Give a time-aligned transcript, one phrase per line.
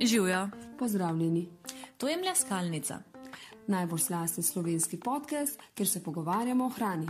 [0.00, 0.48] Živijo.
[0.78, 1.48] Pozdravljeni.
[1.96, 2.98] To je mleskalnica.
[3.66, 7.06] Najbolj slasten slovenski podcast, kjer se pogovarjamo o hrani.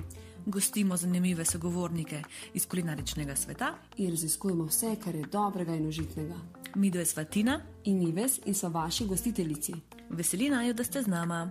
[0.46, 2.22] Gostimo zanimive sogovornike
[2.54, 6.34] iz kulinaričnega sveta in raziskujemo vse, kar je dobrega in užitnega.
[6.74, 9.74] Mi dve sva Tina in Ives in so vaši gostiteljici.
[10.10, 11.50] Veseli naj, da ste z nama.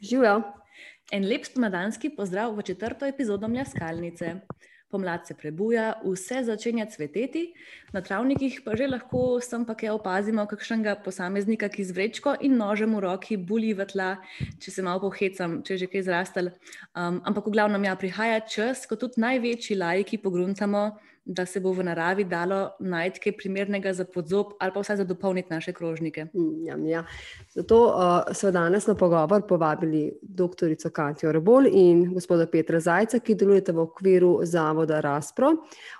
[0.00, 0.55] Živijo.
[1.14, 4.40] En lep spomladanski pozdrav v četrto epizodo mleskalnice
[4.90, 7.52] pomlad se prebuja, vse začenja cveteti,
[7.92, 12.56] na travnikih pa že lahko sem pa kaj opazimo, kakšnega posameznika, ki z vrečko in
[12.56, 14.10] nožem v roki bulji v tla,
[14.62, 16.50] če se malo pohecam, če je že kaj zrastel.
[16.94, 21.72] Um, ampak v glavnem, ja, prihaja čas, ko tudi največji lajki pogruntamo da se bo
[21.72, 26.26] v naravi dalo najti kaj primernega za podzob ali pa vsaj za dopolniti naše krožnike.
[26.64, 27.04] Ja, ja.
[27.54, 30.90] Zato uh, smo danes na pogovor povabili dr.
[30.92, 35.50] Katijo Rebol in gospoda Petra Zajca, ki delujete v okviru Zavoda Raspro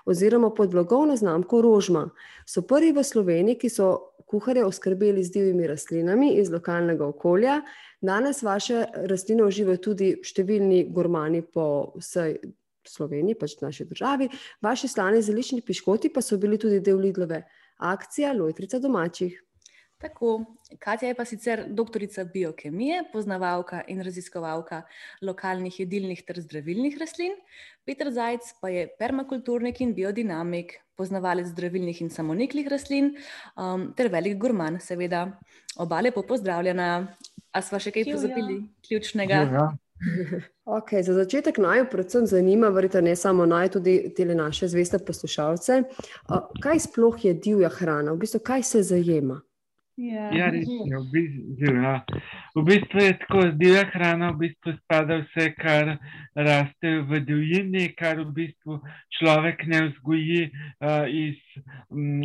[0.05, 2.09] oziroma pod blagovno znamko Rožma.
[2.45, 7.61] So prvi v Sloveniji, ki so kuharje oskrbeli z divjimi rastlinami iz lokalnega okolja.
[8.01, 12.39] Danes vaše rastline uživajo tudi številni gormani po vsej
[12.89, 14.29] Sloveniji, pač v naši državi.
[14.61, 17.43] Vaši slani zeliščni piškoti pa so bili tudi del Lidlove
[17.77, 19.43] akcije Lojtrica domačih.
[19.97, 20.43] Tako,
[20.77, 24.83] Katja je pa sicer doktorica biokemije, poznavalka in raziskovalka
[25.25, 27.33] lokalnih jedilnih ter zdravilnih rastlin,
[27.87, 33.13] Petr Zajc pa je permakulturnik in biodinamik, poznavalec zdravilnih in samoniklih rastlin
[33.55, 35.23] um, ter velik gurman, seveda.
[35.79, 36.91] Oba lepo pozdravljena.
[37.55, 39.41] A sva še kaj pozabili ključnega?
[39.49, 39.67] Ja.
[40.67, 45.83] Okay, za začetek naj predvsem zanima, verjete, ne samo naj, tudi te naše zveste poslušalce,
[46.61, 49.39] kaj sploh je divja hrana, v bistvu kaj se zajema.
[49.97, 50.93] Ja, ja res je.
[50.93, 51.93] V bistvu, ja.
[52.53, 55.95] v bistvu je tako, divja hrana v bistvu spada vse, kar
[56.37, 58.77] raste v divjini, kar v bistvu
[59.17, 61.41] človek ne vzgoji uh, iz
[61.89, 62.21] um,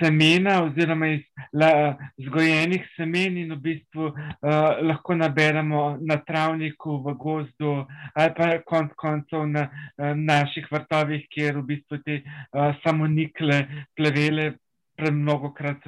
[0.00, 1.22] semena oziroma iz
[1.54, 7.84] la, zgojenih semen in v bistvu uh, lahko naberemo na travniku, v gozdu
[8.18, 14.56] ali pa konc koncev na uh, naših vrtovih, kjer v bistvu te uh, samonikle plevele
[14.98, 15.86] premnogo krat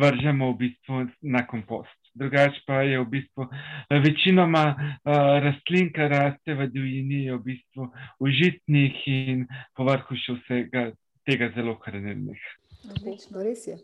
[0.00, 1.96] vržemo v bistvu na kompost.
[2.14, 3.46] Drugače pa je v bistvu
[3.90, 5.12] večinoma uh,
[5.44, 7.90] rastlin, ki raste v divjini, v bistvu
[8.24, 9.44] užitnih in
[9.78, 10.90] povrhu še vsega
[11.28, 12.40] tega zelo hranilnih.
[13.04, 13.76] Res je.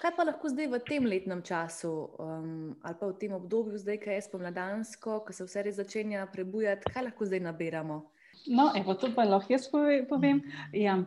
[0.00, 4.00] Kaj pa lahko zdaj v tem letnem času um, ali pa v tem obdobju, zdaj,
[4.02, 8.02] ki je spomladansko, ko se vse res začenja prebujati, kaj lahko zdaj nabiramo?
[8.46, 9.68] No, evo, to pa lahko jaz
[10.08, 10.42] povem.
[10.72, 10.98] Ja.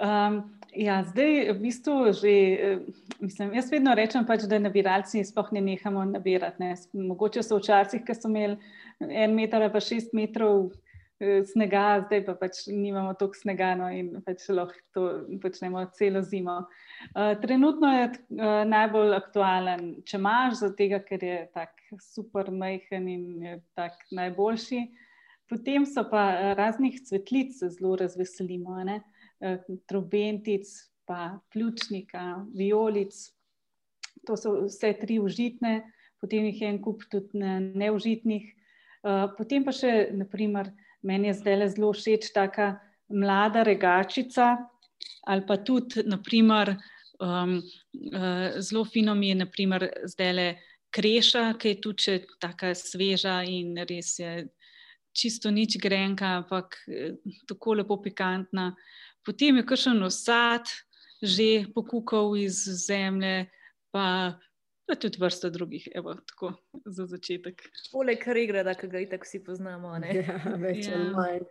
[0.00, 0.38] Um,
[0.76, 2.78] ja, zdaj, v bistvu, že, eh,
[3.20, 6.60] mislim, jaz vedno rečem, pač, da nabiralci sploh ne nehamo nabirati.
[6.62, 6.74] Ne.
[6.92, 8.56] Mogoče so včasih, ki so imeli
[9.00, 10.72] en meter ali pa šest metrov
[11.20, 15.06] eh, snega, zdaj pa pač nimamo toliko snega no, in pač lahko to
[15.42, 16.64] počnemo celo zimo.
[17.12, 23.60] Uh, trenutno je uh, najbolj aktualen, če imaš, zato ker je tako super majhen in
[23.76, 24.86] tak najboljši.
[25.48, 29.00] Potem so pa eh, raznih cvetlic, zelo razveselimo, ne?
[29.40, 30.66] Eh, trobentic,
[31.06, 33.14] pa ključnika, violic.
[34.26, 35.84] To so vse tri užitne,
[36.20, 38.48] potem jih je en kup tudi neužitnih.
[38.50, 40.72] Eh, potem pa še, naprimer,
[41.06, 44.56] meni je zdaj zelo všeč taka mlada regačica,
[45.30, 46.72] ali pa tudi, naprimer,
[47.22, 47.60] um,
[48.58, 50.46] zelo fino mi je, naprimer, zdaj le
[50.90, 54.48] kreša, ki je tudi tako sveža in res je
[55.16, 57.16] čisto nič grenka, ampak eh,
[57.48, 58.74] tako lepo pikantna.
[59.26, 60.68] Potem je kakšen osad,
[61.22, 63.48] že pokukal iz zemlje,
[63.90, 64.36] pa,
[64.86, 66.52] pa tudi vrsta drugih, evo, tako
[66.84, 67.64] za začetek.
[67.92, 69.96] Poleg regrada, ki ga itak vsi poznamo.
[70.04, 71.12] Ja, več ali ja.
[71.16, 71.46] manj.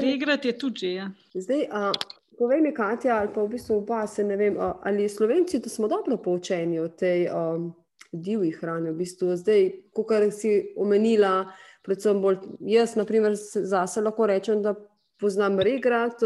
[0.00, 0.92] Regrat je tudi že.
[0.92, 1.06] Ja.
[1.34, 1.92] Zdaj, a,
[2.38, 5.68] povej mi, Katja, ali pa v bistvu oba, se ne vem, a, ali Slovenci, da
[5.68, 7.74] smo dobro poučeni o tej um,
[8.12, 11.52] divji hrani, v bistvu zdaj, kot si omenila,
[11.84, 12.40] predvsem bolj
[12.72, 14.74] jaz, na primer, zase lahko rečem, da
[15.20, 16.22] poznam regrat,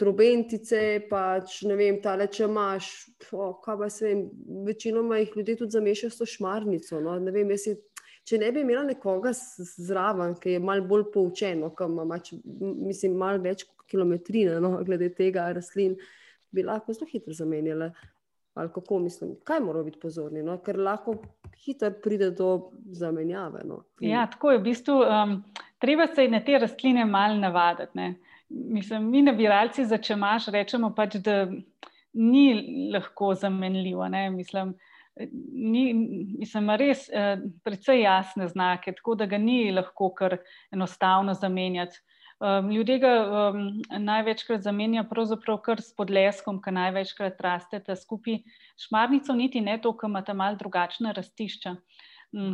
[0.00, 0.80] trobentice,
[1.10, 2.90] pač ne vem, tale, če imaš,
[3.36, 4.22] o, kaj pa se vem,
[4.64, 7.00] večinoma jih ljudje tudi zamešajo s to šmarnico.
[7.04, 7.18] No?
[7.20, 7.76] Ne vem, jaz si.
[8.28, 13.14] Če ne bi imela nekoga zraven, ki je malo bolj poučen, ki ima mač, mislim,
[13.16, 15.94] malo več kilometrine, no, glede tega rastlin,
[16.52, 17.88] bi lahko zelo hitro zamenjala
[18.58, 20.58] ali kako mislim, kaj moramo biti pozorni, no?
[20.58, 21.14] ker lahko
[21.64, 23.62] hitro pride do zamenjave.
[23.64, 23.82] No?
[24.00, 24.96] Ja, tako je v bistvu.
[25.02, 25.36] Um,
[25.78, 27.94] treba se na te rastline malo navaditi.
[27.94, 28.14] Ne?
[28.48, 31.46] Mislim, mi, nabiralci, za če imaš, rečemo pač, da
[32.12, 32.46] ni
[32.94, 34.08] lahko zamenljivo.
[34.08, 34.30] Ne?
[34.30, 34.74] Mislim,
[35.52, 35.84] ni,
[36.38, 40.38] mislim, res uh, precej jasne znake, tako da ga ni lahko kar
[40.74, 42.02] enostavno zamenjati.
[42.38, 43.62] Um, ljudje ga um,
[43.98, 48.38] največkrat zamenja pravzaprav kar s podleskom, ki največkrat rastete skupaj.
[48.78, 51.74] Šmarnico niti ne to, ker imate mal drugačna rastišča.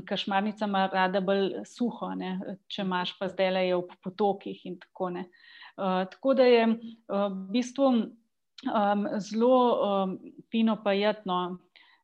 [0.08, 2.38] Ker šmarnica ima rada bolj suho, ne?
[2.70, 5.28] če imaš pa zdaj le v potokih in tako ne.
[5.76, 10.18] Uh, tako da je uh, v bistvu um, zelo um,
[10.50, 11.58] fino pa jedno,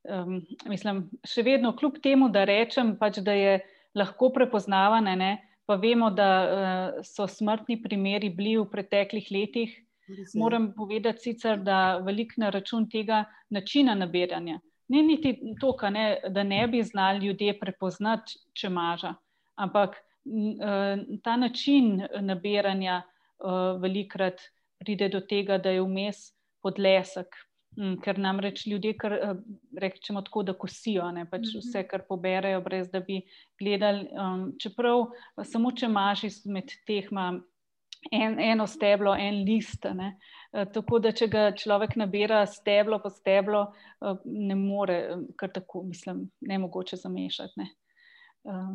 [0.04, 3.60] um, mislim, še vedno, kljub temu, da rečem, pač, da je
[3.96, 5.36] lahko prepoznavane, ne,
[5.70, 9.76] pa vemo, da uh, so smrtni primeri bili v preteklih letih.
[10.34, 13.20] Moram povedati sicer, da velik na račun tega
[13.54, 14.56] načina nabiranja.
[14.90, 19.14] Ni niti to, ne, da ne bi znali ljudje prepoznati, če maža,
[19.54, 24.42] ampak uh, ta način nabiranja uh, velikrat
[24.82, 26.32] pride do tega, da je vmes
[26.66, 27.38] podlesek,
[28.04, 29.34] ker namreč ljudje, kar eh,
[29.78, 31.62] rečemo tako, da kosijo, ne, pač mhm.
[31.62, 33.20] vse, kar poberejo, brez da bi
[33.60, 34.08] gledali.
[34.10, 35.06] Um, čeprav
[35.46, 39.86] samo če imaš izmed teh en, eno steblo, en list.
[39.94, 40.14] Ne,
[40.52, 43.68] uh, tako da, če ga človek nabira steblo po steblo,
[44.00, 45.00] uh, ne more,
[45.38, 47.60] kar tako, mislim, ne mogoče zamešati.
[47.62, 47.70] Ne.
[48.40, 48.72] Uh,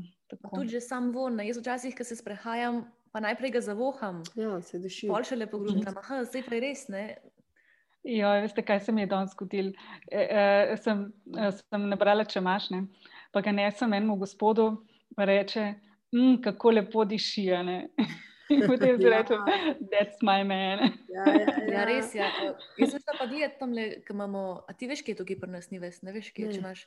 [0.54, 4.24] tudi že sam von, jaz včasih, ko se sprehajam, pa najprej ga zavoham.
[4.38, 5.10] Ja, se duši.
[5.10, 7.08] Pol še lepo grudam, aha, zdaj pa je res, ne.
[8.06, 9.72] Ja, veste, kaj se mi je danes zgodilo?
[10.12, 11.08] E, e, sem,
[11.38, 12.84] e, sem nabrala čemašne,
[13.34, 14.68] pa ga nesem enemu gospodu,
[15.18, 15.74] pa reče,
[16.14, 17.50] mm, kako lepo diši.
[18.50, 19.18] In potem si ja.
[19.18, 19.42] rečem,
[19.90, 20.94] that's my man.
[21.10, 21.74] Ja, ja, ja.
[21.74, 22.22] ja res je.
[22.22, 22.52] Ja.
[22.78, 25.72] Jaz sem pa gledal tam, ki imamo, a ti veš, kje je tukaj pri nas,
[25.74, 26.84] ni ves, ne veš, kje če imaš.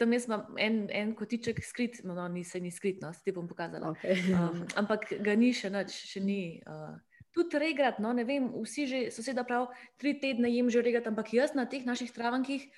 [0.00, 3.46] Tam jaz imam en, en kotiček skrit, no, ni se ni skrit, no, ti bom
[3.46, 3.94] pokazala.
[3.94, 4.18] Okay.
[4.34, 6.40] Um, ampak ga ni še nič, še ni.
[6.66, 6.98] Uh,
[7.34, 7.98] tudi regrat.
[8.02, 9.68] No, vem, vsi že soseda prav
[10.00, 12.68] tri tedne jim že regrat, ampak jaz na teh naših travankih.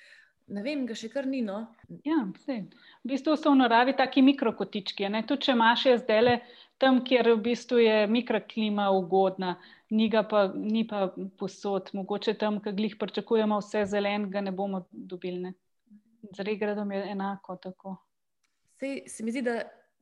[0.51, 1.39] Ne vem, ga še kar ni.
[1.45, 1.69] No.
[2.03, 2.65] Ja, v
[3.07, 5.07] bistvu so v naravi taki mikrokotički.
[5.23, 6.35] Tudi če imaš zdaj le
[6.81, 9.55] tam, kjer v bistvu je mikroklima ugodna,
[9.93, 14.85] ni pa, ni pa posod, mogoče tam, ki jih pričakujemo, vse zelen, ga ne bomo
[14.91, 15.53] dobili.
[16.35, 17.59] Z regradom je enako.
[18.81, 19.61] Sej, se mi zdi, da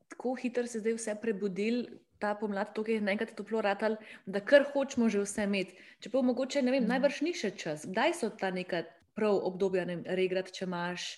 [0.09, 1.83] tako hitro se zdaj vse prebudil,
[2.19, 3.95] ta pomlad, tukaj je naenkrat toplo ratal,
[4.25, 5.75] da kar hočemo že vse imeti.
[6.03, 6.91] Čeprav mogoče ne vem, mm.
[6.93, 7.85] najbrž ni še čas.
[7.87, 8.83] Kdaj so ta neka
[9.15, 11.09] prav obdobja, ne regrat, če imaš,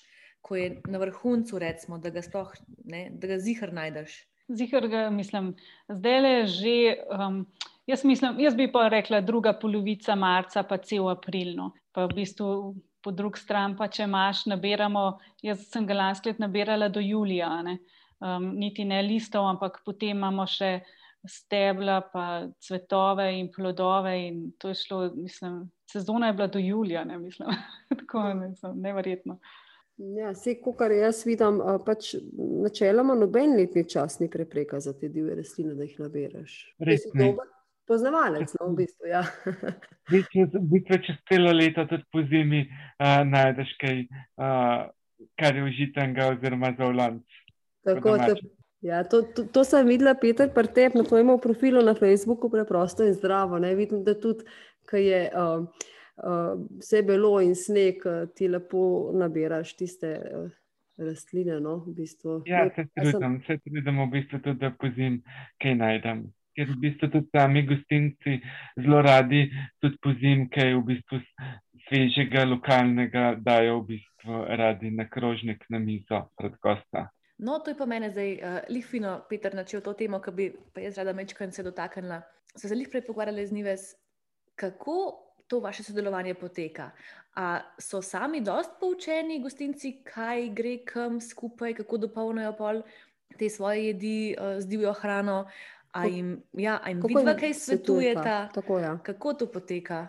[0.42, 2.54] ko je na vrhuncu, recimo, da ga sploh
[2.90, 4.22] ne, da ga zihar najdeš.
[4.52, 5.54] Zihar ga mislim,
[5.90, 6.78] zdaj le že.
[7.10, 7.44] Um,
[7.90, 11.56] Jaz, mislim, jaz bi pa rekla, druga polovica marca, pa cel april.
[11.58, 11.72] No.
[11.92, 12.48] Pa v bistvu,
[13.04, 15.02] po drugi strani, pa če imaš, nabiramo.
[15.44, 17.50] Jaz sem ga lansko let nabirala do julija.
[17.66, 17.80] Ne
[18.22, 20.80] um, niti ne listov, ampak potem imamo še
[21.28, 24.14] stebla, pa cvetove in plodove.
[24.28, 27.50] In to je šlo, mislim, sezona je bila do julija, ne mislim,
[28.00, 29.40] tako mislim, neverjetno.
[30.18, 32.16] Ja, vse, kar jaz vidim, pač
[32.64, 36.56] načeloma noben letni čas ni prepreka za te divje rastline, da jih naberaš.
[36.82, 37.34] Res je.
[37.90, 39.10] Poznavalec, no, v bistvu.
[39.12, 39.22] Ja.
[40.14, 44.04] v bistvu čez celo leto, tudi po zimi, uh, najdeš kaj,
[44.40, 44.88] uh,
[45.38, 47.41] kar je užitenega, oziroma za vlanc.
[47.84, 48.36] Tako, to,
[48.86, 53.06] ja, to, to, to sem videla, Peter, pri tebi na tvojem profilu na Facebooku, preprosto
[53.06, 53.60] in zdravo.
[53.60, 53.74] Ne?
[53.76, 54.46] Vidim, da tudi,
[54.90, 55.66] ki je uh,
[56.22, 58.06] uh, vse belo in sneg,
[58.36, 60.18] ti lepo nabiraš tiste.
[60.18, 60.50] Uh,
[61.02, 62.44] Rastline, no, v bistvu.
[62.46, 65.22] Ja, se trudim, se trudim, v bistvu tudi, da pozim,
[65.64, 66.26] kaj najdem.
[66.54, 68.36] Ker v bistvu tudi sami gostinci
[68.76, 69.46] zelo radi
[69.82, 71.22] tudi pozim, kaj v bistvu
[71.88, 77.08] svežega, lokalnega dajo v bistvu radi na krožnik na mizo pred gosta.
[77.42, 80.46] No, to je pa meni zdaj uh, eh, lihvino, Peter, načel to temo, ki bi
[80.74, 82.22] pa jaz rada mečkaj se dotaknila.
[82.54, 83.96] So se lih prej pogovarjali z Nives,
[84.56, 84.98] kako
[85.48, 86.92] to vaše sodelovanje poteka.
[87.36, 92.84] A so sami dost poučeni, gostinci, kaj gre kam skupaj, kako dopolnijo pol
[93.40, 95.46] te svoje jedi uh, z divjo hrano.
[95.92, 98.30] A jim, ja, a jim vidva, kaj svetujete?
[98.82, 98.98] Ja.
[99.04, 100.08] Kako to poteka?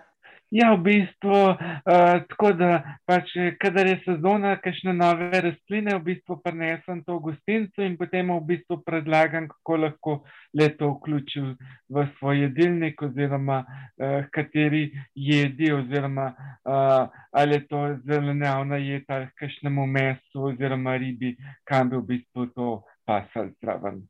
[0.52, 6.36] Ja, v bistvu, uh, tako da, pač, kadar je sezona, kakšne nove rastline, v bistvu
[6.44, 10.18] prenesem to v gostincu in potem v bistvu predlagam, kako lahko
[10.52, 11.54] leto vključim
[11.88, 14.84] v svoj jedilnik, oziroma uh, kateri
[15.16, 21.32] jedi, oziroma uh, ali je to zelenjavna jed ali kakšnemu mesu, oziroma ribi,
[21.64, 24.04] kam bi v bistvu to pasal zraven.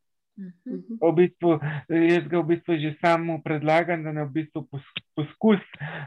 [1.13, 4.65] V bistvu, jaz ga v bistvu že samo predlagam, da ne v bistvu
[5.15, 5.61] poskus,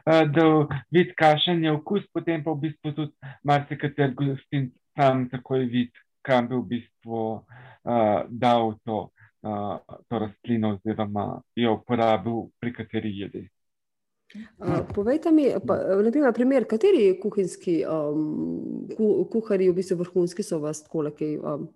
[0.06, 0.46] eh, da
[0.92, 3.14] vidi, kakšen je okus, potem pa v bistvu tudi
[3.46, 5.92] marsikater gostin sam takoj vidi,
[6.26, 9.10] kam bi v bistvu uh, dal to,
[9.44, 9.78] uh,
[10.10, 13.44] to rastlino oziroma jo uporabil pri kateri jedi.
[14.60, 18.88] Uh, povejte mi, pa, naprimer, primer, kateri kuhinjski um,
[19.32, 21.68] kuhari, v bistvu vrhunski, so vas tako um,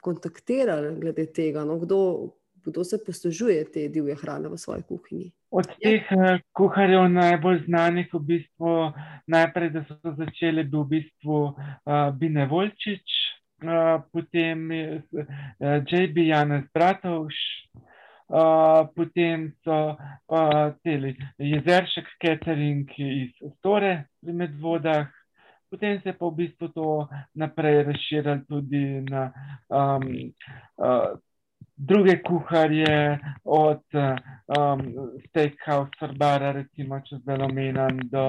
[0.00, 1.64] kontaktirali glede tega?
[1.64, 1.78] No?
[1.78, 2.30] Kdo,
[2.64, 5.32] kdo se poslužuje te divje hrane v svoji kuhinji?
[5.50, 8.92] Od teh uh, kuharjev najbolj znanih, v bistvu,
[9.26, 13.18] najprej, da so začeli, bil v bistvu uh, Bine Volčič,
[13.62, 16.30] uh, potem uh, J.B.
[16.30, 17.38] Janez Bratovš.
[18.24, 25.12] Uh, potem so uh, teli jezeršek catering iz Store pri Medvodah,
[25.74, 26.88] potem se je pa v bistvu to
[27.34, 29.32] naprej razširilo tudi na
[29.68, 30.06] um,
[30.78, 31.18] uh,
[31.76, 34.82] druge kuharje, od um,
[35.28, 38.26] steakhouse, sorbara, recimo, če zdaj omenjam, do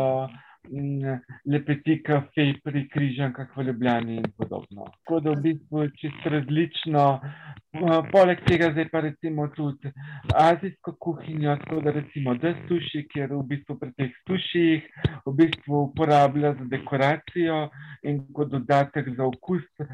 [1.46, 4.86] lepeti kafe pri križankah v Ljubljani in podobno.
[5.04, 7.06] Tako da v bistvu je čisto različno.
[8.12, 9.92] Poleg tega zdaj pa recimo tudi
[10.36, 14.88] azijsko kuhinjo, tako da recimo da suši, kjer v bistvu pri teh suših
[15.26, 17.70] v bistvu uporablja za dekoracijo
[18.04, 19.88] in kot dodatek za okus uh,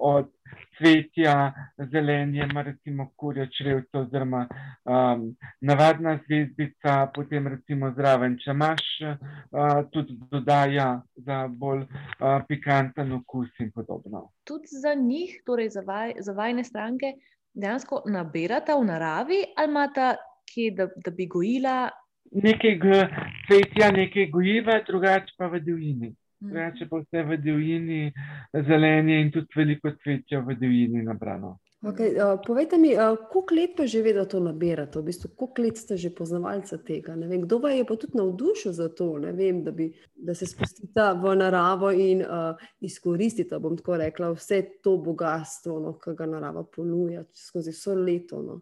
[0.00, 0.32] od
[0.78, 1.52] cvetja,
[1.92, 11.02] zelenje, recimo kurjo črevco oziroma um, navadna zvezdica, potem recimo zraven čemaš, uh, tudi dodaja
[11.16, 14.30] za bolj uh, pikanten okus in podobno.
[14.44, 17.12] Tudi za njih, torej za, vaj, za vajne stranke,
[17.54, 20.14] dejansko nabirata v naravi ali imata
[20.54, 21.90] kje, da, da bi gojila?
[22.30, 22.78] Nekaj
[23.46, 26.14] cvetja, nekaj gojiva, drugače pa v divjini.
[26.40, 28.12] Reče pa vse v divjini,
[28.66, 31.58] zelenje in tudi veliko cvetja v divjini nabrano.
[31.78, 34.98] Okay, uh, povejte mi, uh, koliko let pa že vedete, da to nabirate?
[34.98, 37.14] V bistvu, koliko let ste že poznavalca tega?
[37.14, 41.36] Vem, kdo je pa tudi navdušil za to, vem, da, bi, da se spustite v
[41.38, 47.22] naravo in uh, izkoristite, bom tako rekla, vse to bogatstvo, no, ki ga narava ponuja
[47.30, 48.42] skozi vse leto.
[48.42, 48.60] No.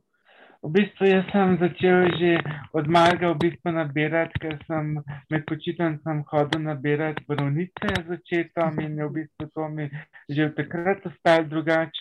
[0.63, 2.31] V bistvu jaz sem začel že
[2.73, 4.97] od malega v bistvu nabirati, ker sem
[5.31, 9.91] med počitnicami hodil nabirati borovnice z začetkom in je v bistvu to mi
[10.29, 12.01] že od takrat ostalo drugače.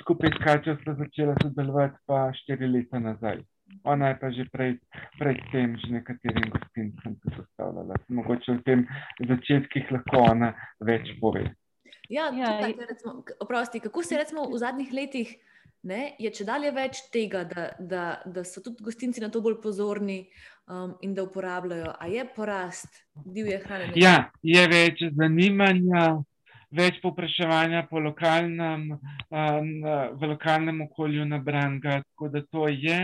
[0.00, 3.40] Skupaj s Kačo sem začela sodelovati pa štiri leta nazaj.
[3.84, 4.76] Ona je pa že prej,
[5.16, 7.94] predtem že nekaterim gostincem postavljala.
[8.08, 8.80] Mogoče v tem
[9.24, 11.48] začetkih lahko ona več pove.
[12.10, 15.28] Ja, ja, recimo, oprosti, kako se je v zadnjih letih
[15.82, 19.60] ne, je če dalje več tega, da, da, da so tudi gostinci na to bolj
[19.62, 20.22] pozorni
[20.68, 21.94] um, in da uporabljajo.
[21.98, 23.92] A je porast divje hrane?
[24.00, 26.18] Ja, je več zanimanja.
[26.70, 29.70] Več popraševanja po lokalnem, um,
[30.20, 32.98] v lokalnem okolju na Branga, tako da to je.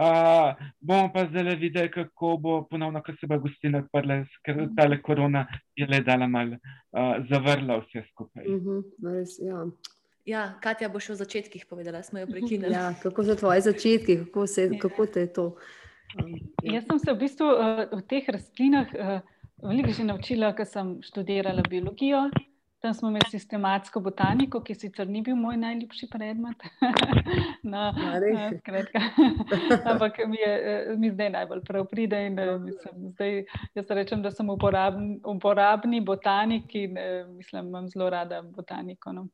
[0.00, 4.86] Uh, bomo pa zdaj videli, kako bo ponovno, ko se bo gostina odprla, ker ta
[5.00, 8.44] korona je le dala malo uh, zavrla vse skupaj.
[8.44, 9.64] Uh mhm, -huh, res, ja.
[10.28, 12.72] Ja, Katja bo še v začetkih povedala, smo jo prekinili.
[12.76, 15.46] Ja, kako so tvoji začetki, kako, se, kako te je to?
[16.18, 16.76] Um, ja.
[16.76, 19.18] Jaz sem se v bistvu uh, v teh rastlinah uh,
[19.64, 22.28] veliko že naučila, ker sem študirala biologijo.
[22.80, 26.62] Tam smo imeli sistematsko botaniko, ki sicer ni bil moj najljubši predmet.
[27.72, 28.14] no, uh,
[29.92, 30.52] Ampak mi, je,
[30.96, 32.22] mi zdaj najbolj prav pride.
[32.28, 33.44] In, uh, mislim, zdaj,
[33.76, 39.12] jaz rečem, da sem uporabni, uporabni botanik in uh, mislim, imam zelo rada botaniko.
[39.12, 39.28] No.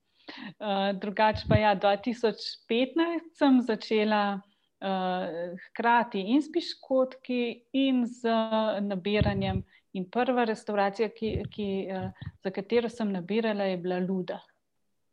[0.59, 4.41] Uh, drugače pa ja, 2015 sem začela
[4.81, 7.41] uh, hkrati in s piškotki,
[7.73, 8.35] in z
[8.81, 9.63] nabiranjem.
[9.97, 14.41] In prva restauracija, ki, ki, uh, za katero sem nabirala, je bila Luda.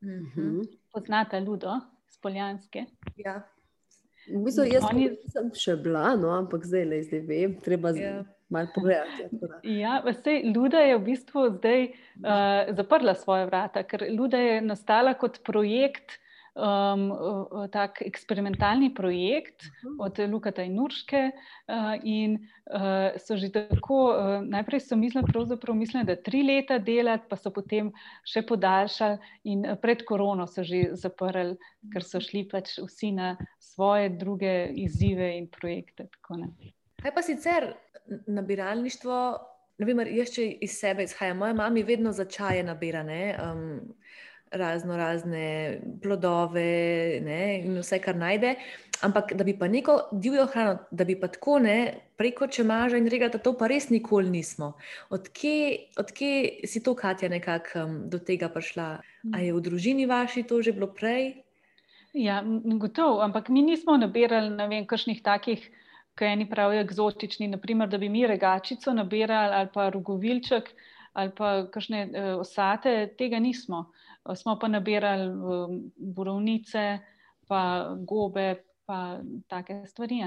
[0.03, 0.67] Mm -hmm.
[0.93, 1.79] Poznate Ludo,
[2.09, 2.85] spoljanske?
[3.15, 3.41] Ja.
[4.27, 5.09] V bistvu, jaz Oni...
[5.31, 8.23] sem še bila, no, ampak zdaj le zdaj vem, treba zdaj.
[8.49, 9.23] Ja malo pogledati.
[9.63, 10.03] Ja,
[10.55, 16.19] Luda je v bistvu zdaj uh, zaprla svoje vrata, ker Luda je nastala kot projekt.
[16.53, 17.07] Um,
[17.73, 19.63] tak eksperimentalni projekt
[19.97, 22.35] od Lukata in Nurške, uh, in
[22.69, 25.25] uh, so že tako, uh, najprej so mislili,
[25.73, 27.89] mislili, da tri leta delati, pa so potem
[28.21, 29.17] še podaljšali,
[29.49, 31.57] in pred korono so že zaprli,
[31.89, 36.05] ker so šli pač vsi na svoje druge izzive in projekte.
[37.01, 37.73] Kaj pa sicer
[38.27, 39.17] nabiralništvo?
[39.81, 43.35] Naprimer, jaz, če iz sebe izhajam, moja mama vedno začaje nabirane.
[43.41, 43.93] Um,
[44.53, 46.61] Razno razne plodove
[47.25, 48.51] ne, in vse, kar najde.
[49.01, 51.77] Ampak, da bi pa neko divjo hrano, da bi pa tako ne
[52.21, 54.75] preko čemaža in regata, to pa res nikoli nismo.
[55.09, 56.13] Odkje od
[56.69, 59.01] si to, Katja, nekako um, do tega prišla?
[59.33, 61.41] A je v družini vaši to že bilo prej?
[62.13, 62.43] Ja,
[62.77, 65.65] gotovo, ampak mi nismo nabirali, ne vem, kakšnih takih
[66.17, 70.69] ki eni pravijo eksotični, naprimer, da bi mi regačico nabirali ali pa rogovilček
[71.13, 73.85] ali pa kakšne uh, osate, tega nismo.
[74.25, 76.99] Uh, smo pa nabirali uh, borovnice,
[77.47, 77.61] pa
[77.99, 80.23] gobe, pa take stvari.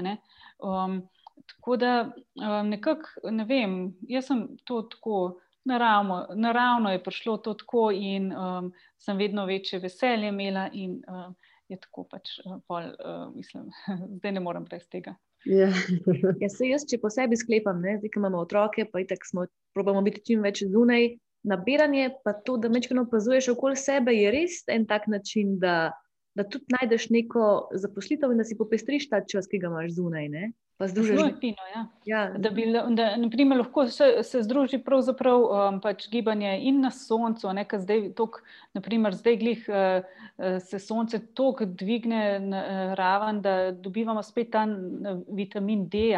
[0.59, 1.01] Um,
[1.47, 1.91] tako da
[2.35, 5.39] um, nekako, ne vem, jaz sem to tako.
[5.67, 11.35] Naravno, naravno je prišlo to tako, in um, sem vedno večje veselje imela, in um,
[11.67, 13.67] je tako pač, uh, pol, uh, mislim,
[14.17, 15.17] zdaj ne morem brez tega.
[15.45, 15.69] Ja.
[16.41, 19.45] Ja, se jaz, če po sebi sklepam, da imamo otroke, pa tako smo,
[19.77, 21.15] probamo biti čim več zunaj.
[21.47, 25.93] Nabiranje, pa to, da večkrat opazuješ okoli sebe, je res en tak način, da,
[26.35, 30.27] da tudi najdeš neko zaposlitev in da si popestriš ta čas, ki ga imaš zunaj.
[30.33, 30.49] Ne?
[30.85, 31.63] Zelo je fino.
[31.75, 31.87] Ja.
[32.05, 32.37] Ja.
[32.37, 37.49] Da, bi, da naprimer, lahko se, se združi pravzaprav um, pač gibanje in na soncu.
[37.53, 38.43] Ne, zdaj, tok,
[38.77, 44.67] naprimer, zdaj glih, uh, se sonce tako dvigne na, uh, raven, da dobivamo spet ta
[45.27, 46.13] vitamin D.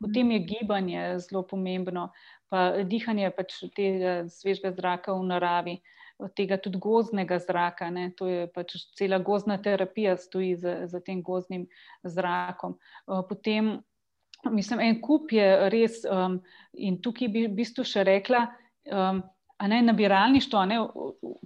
[0.00, 2.10] Potem je gibanje zelo pomembno,
[2.50, 5.76] pa dihanje pač tega svežega zraka v naravi.
[6.22, 8.10] Od tega tudi gozdnega zraka, ne?
[8.18, 11.64] to je pač cela gozdna terapija, stoji za, za tem gozdnim
[12.02, 12.76] zrakom.
[13.06, 13.78] Uh, potem
[14.50, 16.40] mislim, en kup je res, um,
[16.74, 18.46] in tukaj bi v bistvu še rekla,
[18.90, 19.22] um,
[19.62, 20.64] a ne nabiralništvo.
[20.66, 20.80] Ne,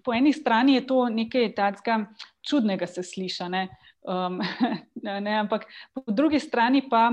[0.04, 1.98] po eni strani je to nekaj takega
[2.48, 3.66] čudnega, se sliša, ne,
[4.08, 4.40] um,
[5.42, 7.10] ampak po drugi strani pa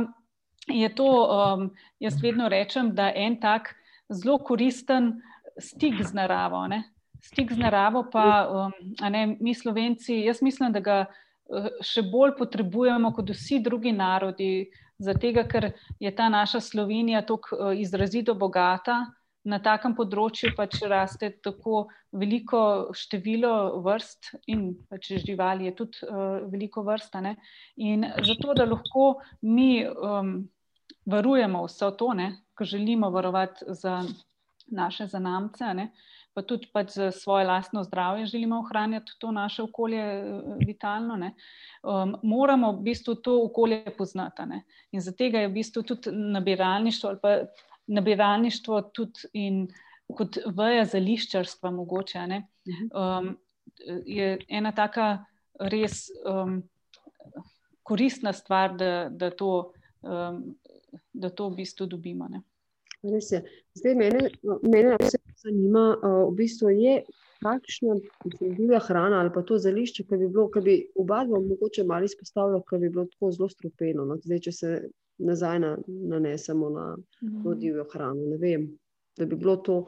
[0.67, 3.75] je to, um, jaz vedno rečem, da en tak
[4.09, 5.17] zelo koristen
[5.59, 6.67] stik z naravo.
[6.67, 6.83] Ne.
[7.23, 8.71] Stik z naravo, pa um,
[9.11, 14.69] ne, mi, slovenci, jaz mislim, da ga uh, še bolj potrebujemo kot vsi drugi narodi,
[15.03, 19.05] zato ker je ta naša Slovenija tako eh, izrazito bogata.
[19.43, 26.45] Na takem področju pač raste tako veliko število vrst, in pač živali je tudi uh,
[26.47, 27.19] veliko vrsta.
[27.19, 27.33] Ne?
[27.75, 30.37] In zato, da lahko mi um,
[31.11, 32.13] varujemo vse to,
[32.55, 33.99] kar želimo varovati za
[34.71, 35.89] naše zanamce, ne?
[36.33, 41.31] Pa tudi pač za svoje lastno zdravje želimo ohranjati to naše okolje eh, vitalno,
[41.83, 44.45] um, moramo v bistvu to okolje poznati.
[44.45, 44.63] Ne?
[44.91, 47.37] In zato je v bistvu tudi nabiralništvo ali pa
[47.87, 49.67] nabiralništvo tudi in
[50.17, 52.27] kot veja zališčarstva mogoče.
[52.93, 53.37] Um,
[54.05, 55.25] je ena taka
[55.59, 56.61] res um,
[57.83, 60.55] koristna stvar, da, da, to, um,
[61.13, 62.27] da to v bistvu dobimo.
[62.29, 62.43] Ne?
[63.03, 63.43] Res je.
[63.75, 64.29] Zdaj, mene,
[64.63, 67.01] mene vse zanima, uh, v bistvu je
[67.43, 67.97] kakšna
[68.41, 72.07] divja hrana ali pa to zelišče, ki bi bilo, ki bi oba dva mogoče malo
[72.07, 74.05] izpostavila, ki bi bilo tako zelo strupeno.
[74.07, 74.17] No?
[74.23, 74.71] Zdaj, če se
[75.23, 76.87] nazaj na, nanesemo na
[77.19, 77.59] to mhm.
[77.59, 78.71] divjo hrano, ne vem,
[79.19, 79.85] da bi bilo to.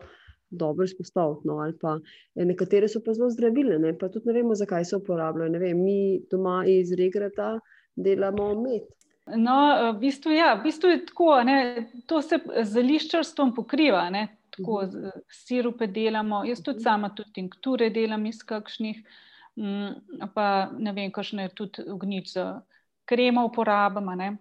[0.56, 1.96] Dobro izpostavljeno, ali pa
[2.36, 5.58] e, nekatere so pa zelo zdravilne, pa tudi ne vemo, zakaj se uporabljajo.
[5.60, 7.48] Vem, mi doma iz regrata
[7.98, 8.86] delamo med,
[9.26, 9.58] No,
[9.90, 11.56] v bistvu, ja, v bistvu je tako, ne,
[12.06, 15.22] to se z liščarstvom pokriva, ne, tako mhm.
[15.30, 16.44] sirupe delamo.
[16.46, 16.84] Jaz tudi mhm.
[16.84, 19.04] sama tudi tinkture delam iz kakšnih,
[19.60, 22.62] mm, pa ne vem, kakšne tudi ognič za
[23.06, 24.16] kremo uporabljamo.
[24.16, 24.38] Ne.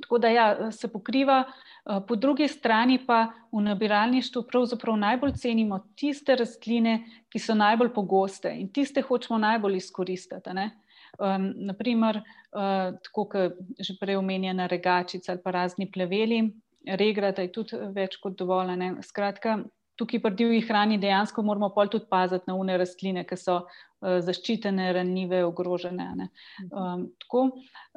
[0.00, 1.44] Tako da ja, se pokriva.
[1.84, 7.92] Eh, po drugi strani pa v nabiralništvu pravzaprav najbolj cenimo tiste rastline, ki so najbolj
[7.94, 10.54] pogoste in tiste hočemo najbolj izkoristiti.
[10.54, 10.70] Ne.
[11.18, 16.40] Um, naprimer, uh, tako kot že prej omenjena regačica ali pa razni pleveli,
[16.86, 18.74] regrata je tudi več kot dovolj.
[18.78, 18.90] Ne?
[19.06, 19.58] Skratka,
[20.00, 24.18] tukaj pri divji hrani dejansko moramo pol tudi paziti na une rastline, ki so uh,
[24.26, 26.28] zaščitene, ranljive, ogrožene.
[26.70, 27.44] Um, tako,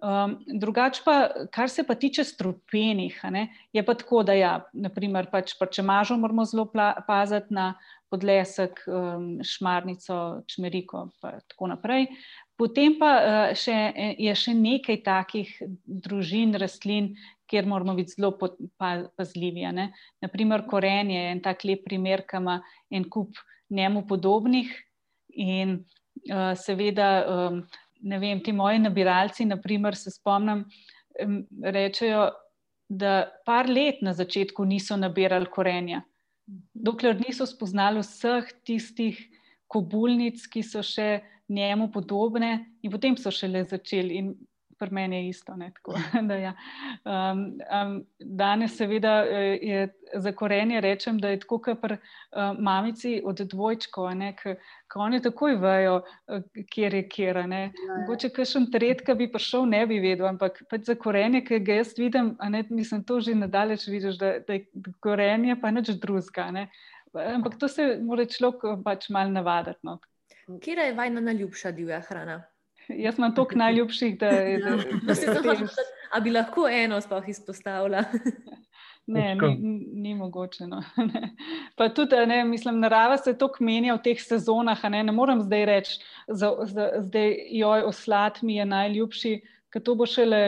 [0.01, 1.17] um, drugač pa,
[1.53, 3.19] kar se pa tiče strupenih,
[3.73, 6.67] je pa tako, da ja, naprimer, pač, pa če mažo moramo zelo
[7.07, 7.73] paziti na
[8.11, 12.07] podlesek, um, šmarnico, čmeriko in tako naprej.
[12.57, 13.11] Potem pa
[13.53, 13.75] še,
[14.17, 15.49] je še nekaj takih
[15.85, 17.11] družin, rastlin,
[17.49, 18.33] kjer moramo biti zelo
[19.17, 19.65] pazljivi.
[19.73, 19.91] Ne?
[20.21, 22.59] Naprimer, koren je en tak lep primer, ki ima
[22.91, 24.71] en kup njemu podobnih.
[25.37, 25.77] In
[26.31, 27.61] uh, seveda, um,
[28.01, 30.65] ne vem, ti moji nabiralci, naprimer, se spomnim,
[31.23, 32.29] um, rečejo,
[32.89, 36.01] da par let na začetku niso nabirali korenja,
[36.73, 39.19] dokler niso spoznali vseh tistih
[39.67, 41.19] kobulnic, ki so še
[41.51, 42.51] njemu podobne,
[42.83, 44.21] in potem so šele začeli.
[44.21, 44.31] In
[44.79, 45.53] pri meni je isto.
[45.73, 45.95] Tako,
[46.45, 46.53] ja.
[47.05, 47.43] um,
[47.81, 53.21] um, danes, seveda, eh, je za korenje rečem, da je tako, kot pri uh, mamici
[53.25, 54.09] od dvojčkov,
[54.41, 54.55] ki
[54.95, 57.37] oni takoj vejo, uh, kje je kjer.
[57.37, 57.69] Ja, ja.
[58.01, 61.81] Mogoče kakšen tret, ki bi prišel, ne bi vedel, ampak pač za korenje, ki ga
[61.81, 64.67] jaz vidim, ne, mislim, to že nadalječ vidiš, da, da je
[64.99, 66.67] korenje pa nič drugega.
[67.13, 69.79] Ampak to se mora človek pač mal navaditi.
[69.83, 69.97] No.
[70.63, 72.43] Kje je vajna najljubša divja hrana?
[72.89, 75.55] Jaz imam toliko najljubših, da je to zelo.
[76.11, 78.03] A bi lahko eno sploh izpostavila?
[79.07, 80.65] Ne, ni, ni mogoče.
[80.67, 80.81] No.
[81.79, 84.83] Pa tudi, ne, mislim, narava se tako menja v teh sezonah.
[84.91, 89.31] Ne, ne morem zdaj reči, da je oslad mi je najljubši,
[89.71, 90.41] ker to bo šele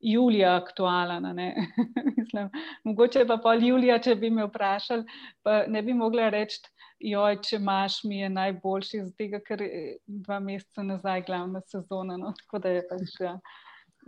[0.00, 1.28] julija aktualen.
[1.36, 1.50] Ne?
[2.16, 2.48] Mislim,
[2.84, 5.04] mogoče pa pol julija, če bi me vprašali,
[5.44, 6.62] pa ne bi mogla reči,
[7.00, 9.84] joj, če imaš, mi je najboljši, tega, ker je
[10.24, 12.18] dva meseca nazaj glavna sezona.
[12.20, 12.32] No?
[12.42, 13.36] Tako da je pač ja,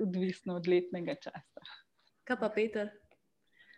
[0.02, 1.70] odvisno od letnega časa.
[2.28, 2.92] Kaj pa Peter?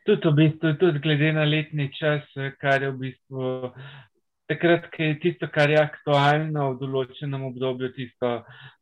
[0.05, 2.27] Tudi, v bistvu, tudi glede na letni čas,
[2.61, 3.53] kar je v bistvu
[4.51, 8.33] takrat, ki je tisto, kar je aktualno v določenem obdobju, tisto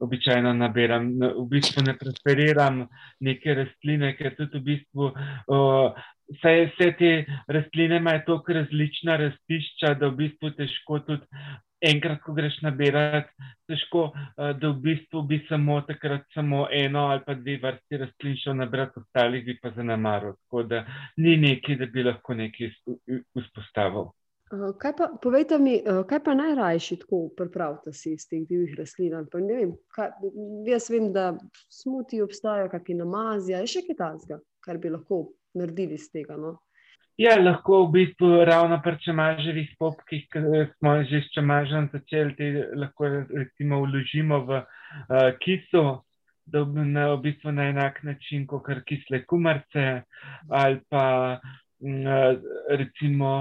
[0.02, 1.10] običajno nabiram.
[1.20, 2.82] V bistvu ne preferiram
[3.20, 5.12] neke rastline, ker tudi v bistvu.
[5.46, 7.08] Uh, Vse, vse te
[7.52, 11.26] rastline imajo tako različna rastišča, da v bistvu težko tudi
[11.82, 13.28] enkrat, ko greš nabirati,
[13.68, 14.06] težko,
[14.38, 19.02] da v bistvu bi samo takrat samo eno ali pa dve vrsti rastlin šel nabirati,
[19.02, 20.38] ostalih bi pa zanemaril.
[20.44, 20.84] Tako da
[21.16, 22.72] ni neki, da bi lahko nekaj
[23.36, 24.12] vzpostavil.
[24.52, 28.74] Eh, kaj pa, povejte mi, eh, kaj pa najrajši tako pripravite si iz teh divjih
[28.78, 29.14] rastlin?
[29.48, 30.10] Vem, kaj,
[30.68, 31.30] jaz vem, da
[31.72, 35.22] smuti obstajajo, kakšne namazije, je še kaj takega, kar bi lahko
[35.56, 36.36] naredili iz tega.
[36.36, 36.58] No?
[37.20, 40.44] Ja, lahko v bistvu ravno pri čemaževih popkih, ki
[40.76, 46.04] smo že s čemažem začeli, te lahko recimo vložimo v uh, kiso,
[46.44, 50.02] da na, v bistvu na enak način, kot kisle kumarce
[50.50, 51.40] ali pa
[52.78, 53.32] recimo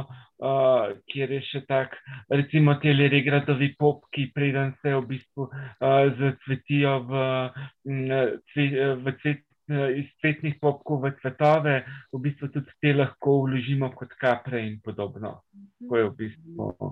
[0.42, 1.96] uh, kjer je še tak,
[2.34, 7.24] recimo, te regradovi popki, preden se v bistvu uh, zacvetijo v,
[8.54, 9.48] cve, v cvet.
[9.72, 11.74] Iz cvetnih popkov v cvetove,
[12.12, 15.46] v bistvu tudi te lahko vložimo kot kapre, in podobno.
[15.88, 16.90] To je v bistvu.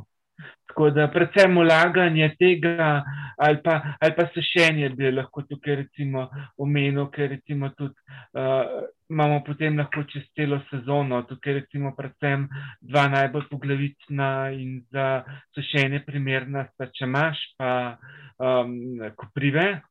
[0.70, 3.04] Tako da, predvsem ulaganje tega,
[3.36, 8.00] ali pa, ali pa sušenje, bi lahko tukaj recimo omenil, ker recimo tudi
[8.38, 11.22] uh, imamo potem lahko čez celo sezono.
[11.30, 12.48] Tukaj recimo predvsem
[12.82, 15.24] dva najbolj poglavitna in za
[15.56, 17.98] sušenje primerna sta čemaš, pa
[18.38, 18.74] um,
[19.18, 19.82] koprive.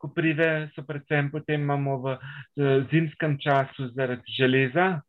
[0.00, 2.18] Koprive so predvsem potem imamo v
[2.92, 5.00] zimskem času zaradi železa,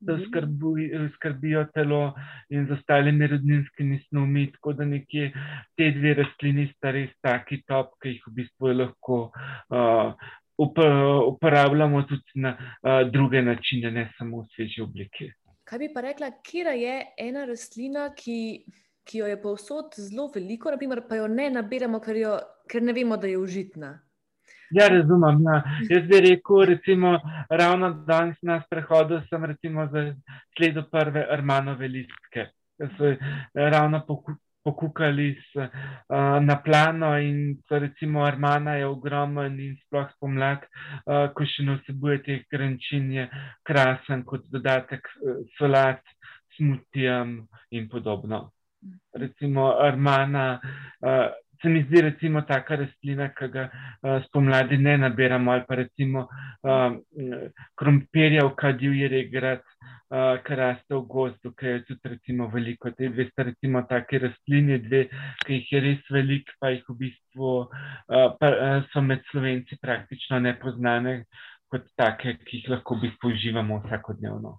[0.00, 0.22] da mhm.
[0.26, 2.14] skrbi, skrbijo telo
[2.50, 4.50] in z ostalimi rodninskimi snovmi.
[4.52, 5.32] Tako da nekje
[5.76, 10.14] te dve rastlini sta res taki top, ki jih v bistvu lahko uh,
[10.58, 15.32] uporabljamo tudi na uh, druge načine, ne samo v sveže oblike.
[15.64, 18.64] Kaj bi pa rekla, kje je ena rastlina, ki,
[19.04, 22.36] ki jo je povsod zelo veliko, naprimer, pa jo ne nabiramo, ker, jo,
[22.70, 23.92] ker ne vemo, da je užitna?
[24.70, 25.42] Ja, razumem.
[25.44, 25.62] Ja.
[25.90, 27.18] Jaz bi rekel, recimo,
[27.50, 29.44] ravno danes na prehodu sem
[30.56, 32.48] sledil prve armanove listke,
[33.54, 34.04] ravno
[34.64, 40.66] pokukali s, uh, na plano in so recimo armana je ogromen in sploh spomlad,
[41.06, 43.26] uh, ko še ne vsebuje teh grančin, je
[43.62, 46.02] krasen kot dodatek uh, solat,
[46.56, 48.50] smutijam in podobno.
[49.14, 50.60] Recimo armana.
[51.00, 51.28] Uh,
[51.62, 56.28] se mi zdi, recimo, taka rastlina, ki ga uh, spomladi ne nabiramo, ali pa recimo
[56.62, 56.92] uh,
[57.74, 59.64] krompirja v kadivji regrat,
[60.10, 62.92] uh, ki raste v gozdu, ki je tudi recimo veliko.
[62.96, 65.04] Te dve sta recimo take rastline, dve,
[65.44, 67.68] ki jih je res veliko, pa jih v bistvu uh,
[68.40, 71.20] pa, uh, so med slovenci praktično nepoznane
[71.68, 74.56] kot take, ki jih lahko v bistvu uživamo vsakodnevno.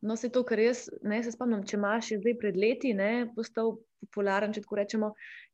[0.00, 3.72] No, se to, kar jaz ne se spomnim, če imaš zdaj pred leti, ne, postal
[4.04, 5.08] popularen, če tako rečemo.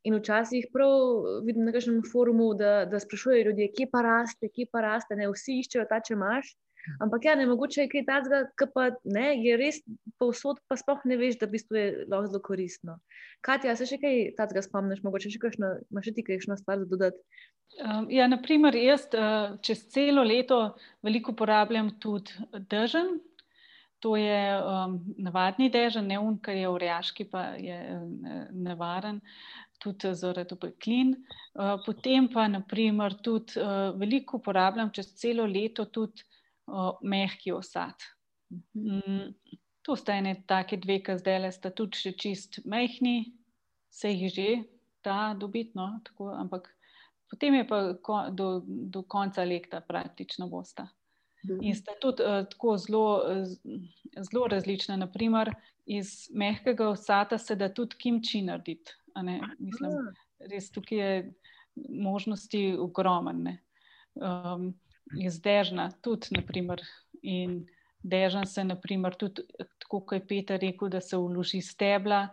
[0.05, 4.69] In včasih prav vidim na kažem forumu, da, da sprašujejo ljudje, kje pa raste, kje
[4.69, 6.53] pa raste, ne vsi iščejo ta, če imaš.
[7.05, 9.81] Ampak ja, ne mogoče je kaj takega, ki pa ne, je res
[10.20, 12.99] povsod, pa sploh ne veš, da v bistvu je lahko zelo koristno.
[13.44, 16.88] Katja, se še kaj takega spomniš, mogoče še kakšno, imaš še ti kakšno stvar za
[16.90, 17.23] dodati?
[17.81, 20.61] Um, ja, naprimer, jaz uh, čez celo leto
[21.03, 22.37] veliko uporabljam tudi
[22.70, 23.16] držen,
[24.05, 27.77] To je um, navadni dežen, ne un, ker je urjaški, pa je
[28.53, 29.23] nevaren,
[29.81, 31.14] tudi zaradi opeklin.
[31.57, 36.20] Uh, potem pa, naprimer, tudi uh, veliko uporabljam čez celo leto tudi
[36.66, 38.07] uh, mehki osad.
[38.74, 39.35] Um,
[39.83, 43.35] to sta ene take dve, ki zdaj le sta tudi še čist mehni,
[43.92, 44.48] se jih že
[45.05, 46.70] da dobitno, tako, ampak
[47.31, 50.88] potem je pa ko, do, do konca leta praktično bosta.
[51.61, 53.07] In sta tudi uh, tako zelo,
[54.16, 54.96] zelo različna.
[54.96, 55.50] Naprimer,
[55.85, 58.96] iz mehkega osata se da tudi kimči narediti.
[59.59, 59.92] Mislim,
[60.50, 61.35] res tukaj je
[61.74, 63.59] možnosti ogromne.
[64.14, 64.72] Um,
[65.21, 66.83] iz dežna tudi, naprimer,
[67.23, 67.64] in
[68.03, 72.27] dežen se, naprimer, tudi tako, kot je Peter rekel, da se vloži stebla,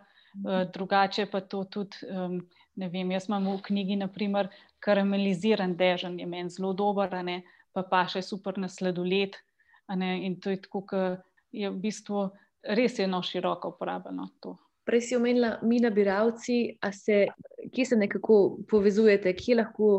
[0.44, 2.08] uh, drugače pa to tudi.
[2.10, 2.42] Um,
[2.76, 4.48] Ne vem, jaz imam v knjigi, naprimer,
[4.80, 9.36] karameliziran dežen, je meni zelo dober, ne, pa pa še super na sladoled.
[9.92, 11.02] In to je tako, da
[11.52, 12.30] je v bistvu
[12.78, 14.30] res eno široko uporabljeno.
[14.88, 17.26] Prej si omenila, mi, nabiralci, se,
[17.74, 18.38] kje se nekako
[18.70, 19.90] povezujete, kje lahko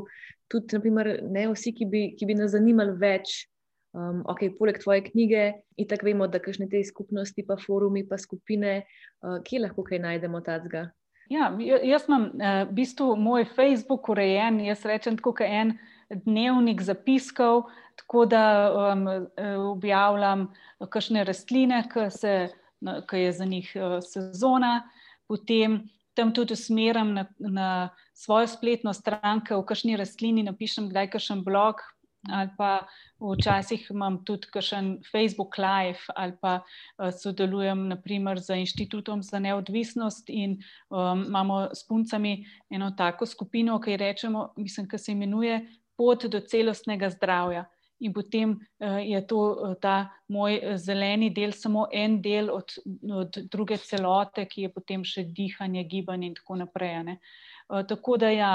[0.54, 3.42] tudi, naprimer, ne vsi, ki bi, ki bi nas zanimali več
[3.94, 5.42] Um, ok, poleg tvoje knjige,
[5.78, 8.80] in tako vemo, da kakšne te skupnosti, pa forumi, pa skupine,
[9.22, 10.88] uh, kje lahko kaj najdemo tacga.
[11.30, 15.76] Ja, jaz imam uh, v bistvu moj Facebook urejen, jaz rečem tako, kot en
[16.26, 17.68] dnevnik zapiskov,
[18.02, 19.06] tako da um,
[19.76, 20.48] objavljam
[20.90, 24.80] kakšne rastline, ki je za njih uh, sezona,
[25.30, 25.84] potem
[26.18, 27.70] tam tudi usmerim na, na
[28.14, 31.82] svojo spletno stran, v kakšni rastlini napišem, kdaj kakšen blog.
[32.32, 32.88] Ali pa
[33.20, 40.30] včasih imam tudi kakšen Facebook Live, ali pa uh, sodelujem naprimer z Inštitutom za neodvisnost
[40.30, 40.56] in
[40.88, 45.66] um, imamo s puncami eno tako skupino, ki rečemo, mislim, ki se imenuje
[45.98, 47.68] Pot do celostnega zdravja
[48.04, 52.76] in potem uh, je to uh, ta moj eh, zeleni del, samo en del od,
[53.12, 56.98] od druge celote, ki je potem še dihanje, gibanje in tako naprej.
[57.08, 57.18] Ne.
[57.68, 58.54] Tako da, ja,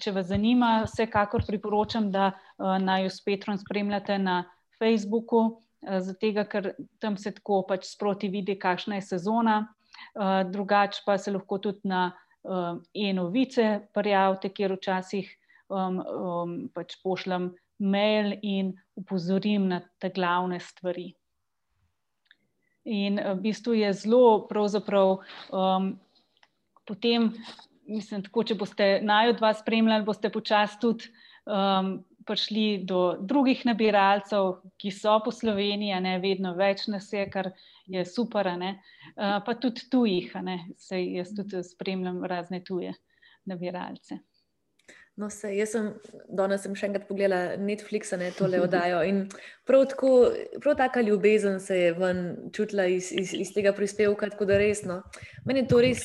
[0.00, 4.42] če vas zanima, vsekakor priporočam, da naj jo spet spremljate na
[4.78, 9.58] Facebooku, zato ker tam se tako pač sproti vidi, kakšna je sezona.
[10.50, 12.10] Drugače pa se lahko tudi na
[12.94, 15.30] e-novice prijavite, kjer včasih
[16.74, 21.12] pač pošljem mail in upozorim na te glavne stvari.
[22.88, 25.18] In eh, v bistvu je zelo, pravzaprav,
[25.52, 25.92] um,
[26.88, 27.30] potem,
[27.88, 31.10] mislim, tako, če boste naj od vas spremljali, boste počasi tudi
[31.48, 31.98] um,
[32.28, 37.50] prišli do drugih nabiralcev, ki so po Sloveniji, ne vedno več nas je, kar
[37.88, 40.32] je super, uh, pa tudi tujih,
[40.76, 42.94] se jaz tudi spremljam razne tuje
[43.48, 44.20] nabiralce.
[45.18, 45.86] No, se, jaz sem
[46.30, 49.00] danes sem še enkrat pogledala Netflix, ne tole oddajo.
[49.08, 49.24] In
[49.66, 50.12] prav, tako,
[50.62, 52.20] prav taka ljubezen se je ven
[52.54, 55.00] čutila iz, iz, iz tega prispevka, tako da resno.
[55.48, 56.04] Meni je to res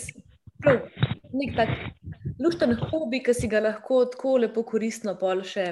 [0.64, 0.88] prav,
[1.34, 1.70] nek tak
[2.40, 5.68] lušten hobi, ki si ga lahko tako lepo koristno pol še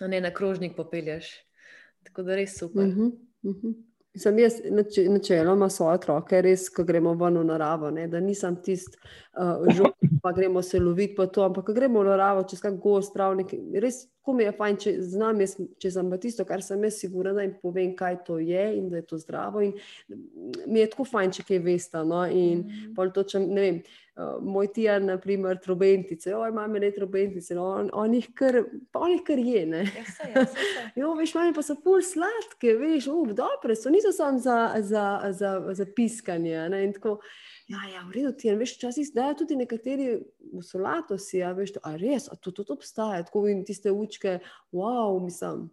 [0.00, 1.30] ne, na krožnik popelješ.
[2.06, 2.86] Tako da res super.
[2.86, 3.74] Uh -huh, uh -huh.
[4.16, 4.60] Sem jaz
[5.08, 8.08] načeloma svoje otroke, res, ko gremo ven v naravo, ne?
[8.08, 8.98] da nisem tisti
[9.38, 9.92] uh, žog,
[10.22, 14.06] pa gremo se loviti po to, ampak gremo v naravo, čez kak gost, travnik, res,
[14.22, 17.56] ko mi je fajn, če znam, jaz, če pa tisto, kar sem jaz sigurna in
[17.62, 19.72] povem, kaj to je in da je to zdravo in
[20.66, 22.94] mi je tako fajn, če kaj veste, no, in mm -hmm.
[22.94, 23.82] pol to, če, ne vem,
[24.16, 28.64] uh, moj tijan, na primer, trobentice, oj, imam ne trobentice, no, on, on, jih kar,
[28.92, 29.82] pa on jih kar je, ne.
[30.34, 30.46] Ja,
[31.00, 35.20] jo, veš, mami pa so pol sladke, veš, uf, dobre so, niso samo za, za,
[35.30, 37.18] za, za piskanje, ne, in tako,
[37.68, 40.08] ja, ja, v redu ti je, veš, včasih dajo tudi nekateri
[40.64, 44.38] solato si, ja, veš, a res, a to tudi obstaja, tako vidim tiste učke,
[44.72, 45.68] wow, mislim.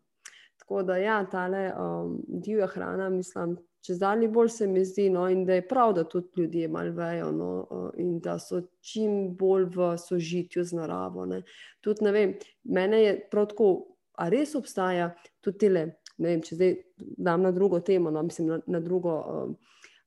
[0.59, 5.23] Tako da, ja, tale um, divja hrana, mislim, če zdalje bolj se mi zdi, no,
[5.31, 9.33] in da je prav, da tudi ljudje malo vejo, no, uh, in da so čim
[9.39, 11.25] bolj v sožitju z naravo.
[11.25, 11.41] Ne.
[11.81, 13.71] Tudi, ne vem, mene je prav tako,
[14.19, 15.09] a res obstaja
[15.41, 15.85] tudi tele,
[16.19, 16.77] vem, če zdaj
[17.17, 19.17] dam na drugo temo, no, mislim, na, na drugo.
[19.25, 19.57] Um,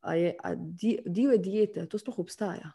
[0.03, 2.73] A je a di, divje diete, to sploh obstaja.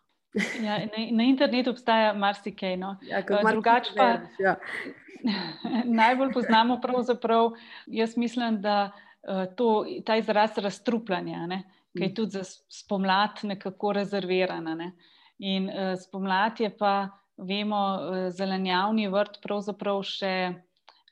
[0.61, 2.77] Ja, na, na internetu obstaja marsikaj.
[2.77, 2.95] No.
[3.07, 4.07] Ja, Drugače pa
[4.39, 4.55] ja.
[6.01, 7.51] najbolj poznamo, pravzaprav,
[7.87, 11.63] jaz mislim, da uh, to, ta izraz razstrupljanja, ne,
[11.97, 12.15] ki je mm.
[12.15, 14.75] tudi za spomlad nekako rezervirana.
[14.75, 14.91] Ne.
[15.39, 17.79] In uh, spomlad je pa, vemo,
[18.33, 20.33] zelenjavni vrt pravzaprav še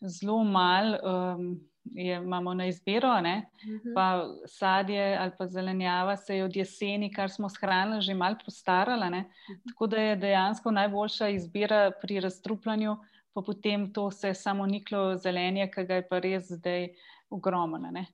[0.02, 0.96] zelo mal.
[1.04, 1.50] Um,
[1.94, 3.30] je, imamo na izbiro, uh mhm.
[3.30, 3.94] -huh.
[3.96, 9.06] pa sadje ali pa zelenjava se je od jeseni, kar smo shranili, že malo postarala.
[9.06, 9.22] Uh mhm.
[9.22, 9.72] -huh.
[9.72, 12.98] Tako da je dejansko najboljša izbira pri razstrupljanju,
[13.34, 16.90] pa potem to se samo niklo zelenje, ki ga je pa res zdaj
[17.30, 18.06] ogromno.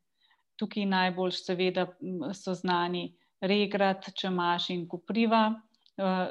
[0.55, 1.87] Tukaj najbolj, seveda,
[2.33, 5.61] so znani regrat, čemaš in kupriva.
[5.97, 6.29] Uh,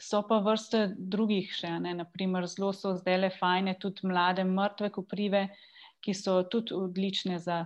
[0.00, 1.94] so pa vrste drugih še, ne?
[1.94, 5.69] naprimer, zelo so zdaj le fajne, tudi mlade, mrtve kuprive, uh,
[6.00, 7.64] ki so tudi odlične za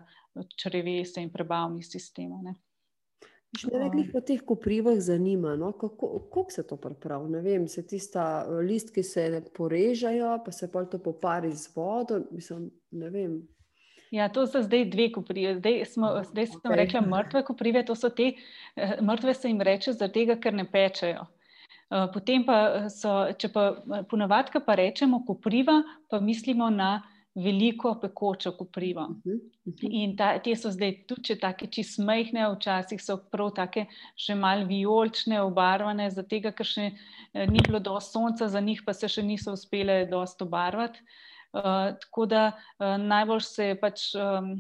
[0.57, 2.33] črevese in prebavni sistem.
[3.55, 5.71] Še nekaj po teh koprivah zanima, no?
[5.79, 7.31] kako, kako se to pripravi.
[7.37, 12.25] Ne vem, se tista eh, listki se porežajo, pa se pa to popari z vodo.
[12.35, 12.73] Mislim,
[14.11, 15.55] ja, to so zdaj dve koprive.
[15.61, 16.81] Zdaj, smo, zdaj sem okay.
[16.83, 17.85] rekla mrtve koprive.
[17.87, 18.33] Te,
[18.75, 21.29] eh, mrtve se jim reče zato, ker ne pečejo.
[21.95, 23.71] Eh, potem pa so, če pa
[24.11, 29.09] ponavadi pa rečemo kopriva, pa mislimo na veliko pekočo koprivo.
[29.09, 29.35] Mhm,
[29.67, 29.91] mhm.
[29.91, 34.67] In ta, te so zdaj tudi tako čisto smehne, včasih so prav tako še malo
[34.71, 39.23] vijolične, obarvane, zato ker še eh, ni bilo dovolj sonca, za njih pa se še
[39.23, 41.03] niso uspele dosto obarvati.
[41.55, 44.57] Uh, tako da uh, najbolj se pač, um,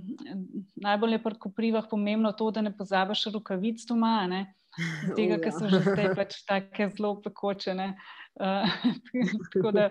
[0.78, 4.44] najbolj je pri koprivah pomembno to, da ne pozabiš rokavic doma, ne?
[5.18, 7.74] tega, ker so že zdaj pač tako zelo pekoče.
[7.74, 8.66] Uh, Uh,
[9.52, 9.90] tako da,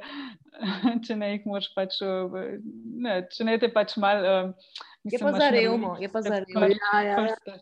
[1.08, 5.50] če ne jih moš pač, ne, če ne te pač malo uh, Je pa za
[5.52, 6.68] revmo, je pa za revmo.
[6.72, 7.56] Ja, ja, ja.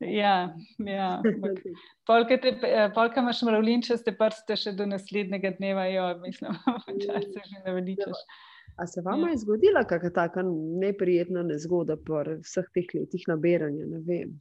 [0.00, 1.22] Ja, ja.
[2.94, 6.54] Polka imaš mravlinčaste prste še do naslednjega dneva, jo, mislim,
[7.02, 8.22] da se že ne veličaš.
[8.78, 10.44] A se vam je zgodila kakšna taka
[10.80, 13.88] neprijetna nezgoda po vseh teh letih nabiranja?
[13.90, 14.36] Ne vem.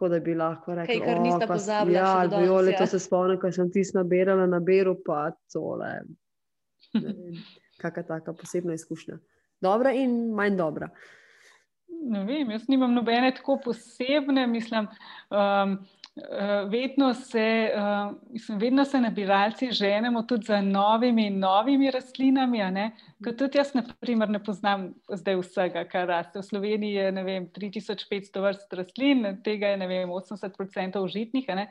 [0.00, 2.86] Tako da bi lahko rekla, Kaj, kar niste "O, pa s- pozabila Ja, to ja."
[2.86, 5.90] se spomnim, ko sem ti nabirala na beru, pa tole.
[7.76, 9.18] Kakšna taka posebna izkušnja.
[9.60, 10.88] Dobra in manj dobra.
[12.02, 14.88] Ne vem, jaz nimam nobene tako posebne, mislim.
[15.30, 15.76] Um,
[16.70, 22.60] vedno, se, uh, mislim, vedno se nabiralci ženemo tudi za novimi in novimi rastlinami.
[23.24, 26.40] Ker tudi jaz, na primer, ne poznam zdaj vsega, kar raste.
[26.40, 31.48] V Sloveniji je vem, 3500 vrst rastlin, tega je vem, 80% užitnih.
[31.48, 31.66] ne.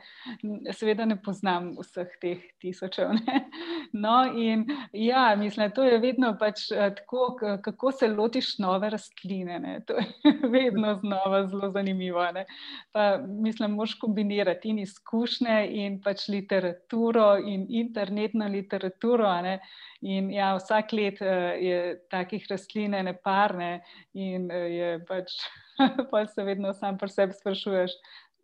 [0.72, 3.14] Seveda ne poznam vseh teh tisočev.
[3.20, 3.44] Ne.
[3.92, 9.58] No, in ja, mislim, to je vedno pač eh, tako, kako se lotiš nove rastline.
[9.58, 9.80] Ne.
[9.86, 10.06] To je
[10.56, 12.24] vedno znova zelo zanimivo.
[12.32, 12.46] Ne.
[12.92, 19.30] Pa, mislim, moš kombinirati in izkušnje, in pač literaturo, in internetno literaturo.
[19.42, 19.60] Ne.
[20.02, 23.82] In ja, vsak let uh, je takih rastlin ne parne,
[24.14, 25.36] in uh, je pač,
[26.10, 27.92] pa se vedno sam pri sebi sprašuješ.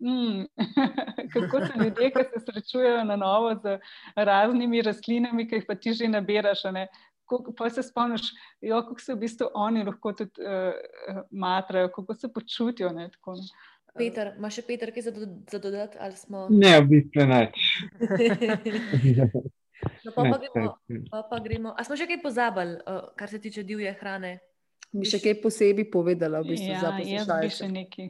[0.01, 0.45] Mm,
[1.33, 3.79] kako so ljudje, ki se srečujejo na novo z
[4.17, 6.65] raznimi rastlinami, ki jih pa ti že nabiraš.
[6.73, 6.89] ne.
[7.59, 8.29] Pa se spomniš,
[8.61, 12.93] jo, kako se v bistvu oni lahko tudi uh, matrajo, kako se počutijo.
[12.93, 13.49] Ne, tako, no.
[13.97, 15.97] Peter, imaš še Peter, kaj za, do, za dodati?
[15.99, 17.57] ali smo- Ne, v bistvu nič.
[20.03, 20.71] No, pa, pa, gremo,
[21.11, 21.71] pa, pa gremo.
[21.71, 22.79] A smo še kaj pozabili,
[23.15, 24.31] kar se tiče divje hrane?
[24.93, 27.69] Mi še kaj posebej povedala, v bistvu, za Ja, jaz bi še poslušalce.
[27.69, 28.07] nekaj.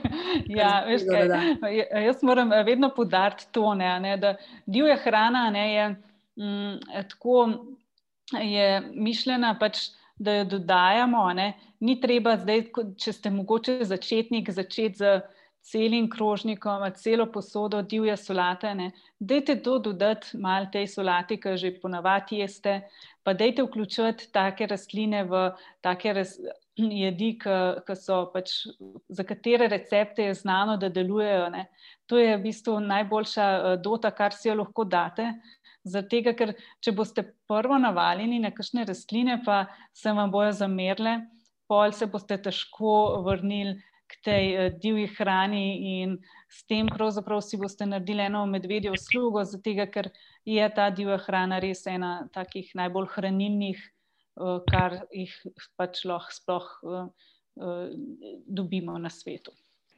[0.58, 1.24] ja, veš kaj,
[1.68, 4.32] ja, jaz moram eh, vedno podariti to, ne, a ne, da
[4.66, 5.84] divja hrana ne, je
[6.38, 7.36] mm, eh, tako
[8.32, 8.66] je
[8.96, 9.90] mišljena, pač,
[10.22, 11.26] da jo dodajamo.
[11.34, 11.52] Ne.
[11.80, 12.66] Ni treba zdaj,
[12.98, 15.20] če ste mogoče začetnik, začeti z
[15.62, 18.74] celim krožnikom, celo posodo divje solate.
[18.74, 18.90] Ne.
[19.18, 22.80] Dajte to dodati malo tej solati, ki že ponavadi jeste,
[23.22, 25.44] pa dajte vključiti take rastline v
[25.82, 26.34] take raz,
[26.76, 28.54] jedi, ki so pač,
[29.08, 31.48] za katere recepte je znano, da delujejo.
[31.54, 31.66] Ne.
[32.10, 35.30] To je v bistvu najboljša eh, dota, kar si jo lahko date.
[35.84, 41.16] Zato, ker če boste prvo navaljeni na kakšne rastline, pa se vam bojo zamerile,
[41.66, 43.80] pol se boste težko vrnili
[44.12, 45.64] k tej eh, divji hrani
[46.02, 46.18] in
[46.52, 50.10] s tem pravzaprav si boste naredili eno medvedjo uslugo, zato ker
[50.44, 55.34] je ta divja hrana res ena takih najbolj hranilnih, eh, kar jih
[55.80, 57.08] pač lahko sploh eh,
[58.46, 59.52] dobimo na svetu.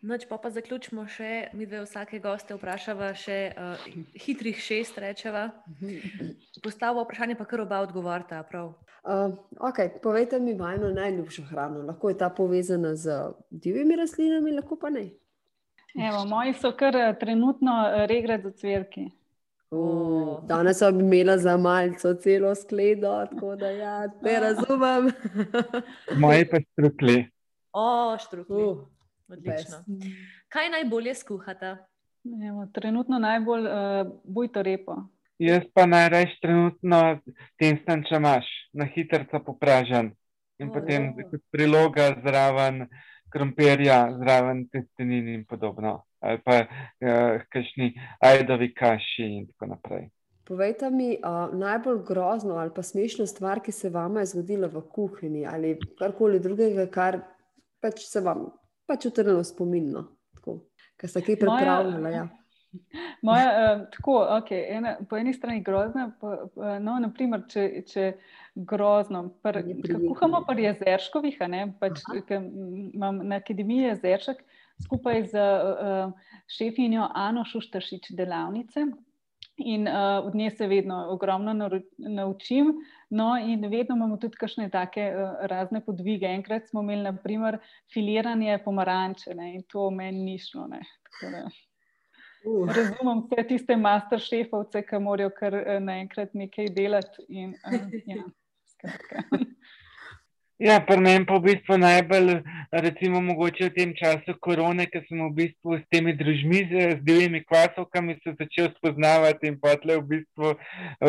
[0.04, 3.84] Noč pa, pa zaključimo še, mi dve vsake goste vprašava še uh,
[4.20, 5.46] hitrih šest, rečeva.
[6.60, 8.42] Postavimo vprašanje, pa kar oba odgovorita.
[8.50, 8.74] Prav.
[9.00, 9.32] Uh,
[9.64, 11.86] okay, povejte mi vajno najljubšo hrano.
[11.88, 13.16] Lahko je ta povezana z
[13.48, 15.08] divjimi rastlinami, lahko pa ne.
[15.94, 19.08] Evo, moji so kar eh, trenutno eh, regrat za cvirki.
[19.72, 25.14] Uh, danes sem imela za malce celo skledo, tako da ja, te razumem.
[26.26, 27.22] Moje pa strukli.
[27.72, 27.86] O,
[28.20, 28.64] štruhli.
[28.64, 28.82] Uh,
[29.28, 29.84] Odlično.
[30.48, 31.76] Kaj najbolje skuhata?
[32.48, 34.96] Evo, trenutno najbolj uh, bujto repo.
[35.38, 37.18] Jaz pa najraje trenutno
[37.58, 40.12] testen čamaš, na hitro popražen.
[40.58, 41.28] In O, potem ja.
[41.30, 42.86] kot priloga zraven
[43.32, 46.04] krompirja, zraven testenin in podobno.
[46.20, 50.08] Ali pa uh, kakšni ajdovi kaši in tako naprej.
[50.44, 54.82] Povejte mi uh, najbolj grozno ali pa smešno stvar, ki se vam je zgodila v
[54.92, 57.20] kuhinji ali karkoli drugega, kar
[57.80, 58.46] pač se vam
[58.86, 60.08] pač utrnilo spominno.
[60.96, 62.12] Kar ste kaj pripravljali.
[62.12, 62.28] Ja.
[63.26, 68.08] Moja, uh, tako, okay, ena, po eni strani grozna, pa, pa, no, naprimer, če, če
[68.54, 69.28] grozno.
[69.42, 69.60] Pr,
[70.08, 71.38] kuhamo pri jezerškovih,
[71.80, 72.02] pač,
[72.34, 74.44] imam na akademiji jezeršek
[74.82, 76.12] skupaj z uh,
[76.50, 78.86] šefinjo Ano Šuštašič delavnice.
[79.62, 81.54] In uh, od nje se vedno ogromno
[81.98, 82.72] naučim.
[83.14, 86.26] No, in vedno imamo tudi kakšne take uh, razne podvige.
[86.26, 87.60] Enkrat smo imeli, naprimer,
[87.94, 90.66] filiranje pomaranče ne, in to meni ni šlo.
[90.72, 90.80] Ne,
[91.22, 91.44] da.
[92.44, 97.26] Uh, Razumem vse tiste masteršefovce, ki morajo kar eh, naenkrat nekaj delati.
[97.28, 98.26] In, uh, ja,
[98.74, 99.22] skratka.
[100.62, 102.28] Ja, pri meni pa v bistvu najbolj,
[102.70, 107.40] recimo, mogoče v tem času korone, ker sem v bistvu s temi družmi, z divjimi
[107.42, 110.54] kvasovkami se začel spoznavati in potle v bistvu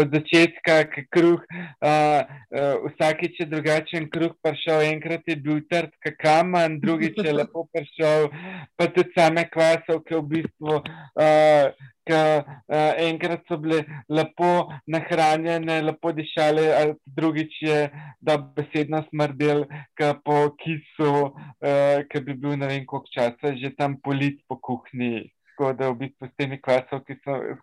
[0.01, 5.93] od začetka, ki kruh, uh, uh, vsakič je drugačen kruh prišel, enkrat je bil trd
[6.01, 8.33] kakaman, drugič je lepo prišel,
[8.73, 10.81] pa tudi same kvasovke v bistvu.
[11.13, 11.69] Uh,
[12.07, 17.79] enkrat so bile lepo nahranjene, lepo dišale, drugič je
[18.21, 19.65] dobesedno smrdel,
[19.97, 24.59] ker po kisu, uh, ki bi bil ne vem koliko časa, že tam polit po
[24.59, 25.31] kuhinji.
[25.55, 27.19] Tako da v bistvu s temi kvasovkami,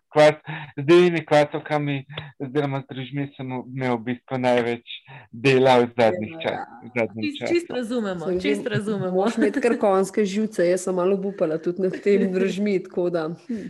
[0.09, 0.39] kvas,
[0.77, 1.99] z delimi kvasovkami,
[2.41, 4.95] oziroma z družmi, sem imel v bistvu največ
[5.29, 6.55] dela v zadnjih ja,
[6.89, 7.21] časih.
[7.21, 9.13] Čist, čist razumemo, čist razumemo.
[9.13, 12.81] Moš imeti kar konske živce, jaz sem malo upala tudi nad temi družmi.
[12.81, 13.69] Hm.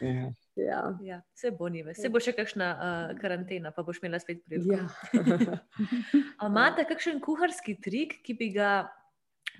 [0.00, 0.28] Ja.
[0.58, 0.98] Ja.
[1.02, 5.14] Ja, se bo nive, se bo še kakšna uh, karantena, pa boš imela spet priložnost.
[5.14, 5.58] Ja.
[6.48, 8.88] Imate kakšen kuharski trik, ki bi ga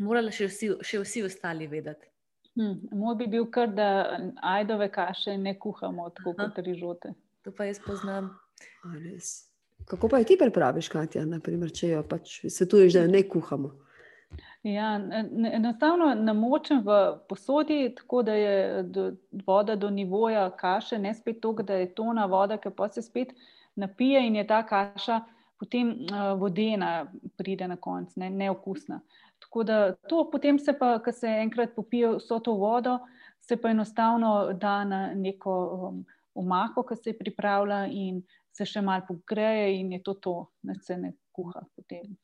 [0.03, 2.11] morali še vsi, še vsi ostali vedeti?
[2.59, 6.49] Hmm, moj bi bil kar, da ajdove kaše ne kuhamo tako Aha.
[6.49, 7.14] kot rižote.
[7.47, 8.33] To pa jaz poznam.
[9.87, 13.71] Kako pa je ti pripraviš, Katja, naprimer, če jo pač svetuješ, da jo ne kuhamo?
[14.63, 15.01] Ja,
[15.53, 19.13] enostavno namočim v posodi, tako da je do,
[19.47, 23.35] voda do nivoja kaše, ne spet to, da je tona voda, ki pa se spet
[23.75, 25.21] napije in je ta kaša
[25.59, 27.07] potem uh, vodena,
[27.37, 29.01] pride na konec, ne, neokusna.
[29.39, 32.99] Tako da to potem se pa, ko se enkrat popije vso to vodo,
[33.41, 35.55] se pa enostavno da na neko
[35.89, 36.05] um,
[36.35, 40.97] omako, ki se pripravlja in se še malo pogreje in je to to, da se
[40.99, 42.17] ne kuha potem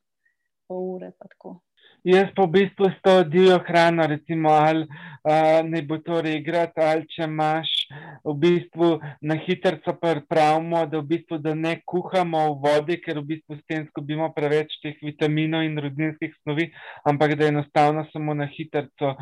[0.66, 1.60] pol ure pa tako.
[2.04, 6.76] Jaz pa v bistvu s to divjo hrano, recimo, ali uh, ne bo to regrat,
[6.76, 7.70] ali če imaš
[8.20, 8.88] v bistvu
[9.24, 13.64] na hitro pripravimo, da v bistvu da ne kuhamo v vodi, ker v bistvu s
[13.64, 16.68] tem zgubimo preveč teh vitaminov in rodninskih snovi,
[17.08, 19.16] ampak da enostavno samo na hitro uh,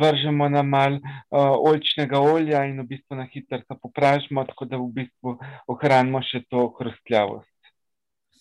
[0.00, 4.88] vržemo na mal uh, oljčnega olja in v bistvu na hitro popražimo, tako da v
[5.04, 5.36] bistvu
[5.68, 7.52] ohranimo še to hrustljavost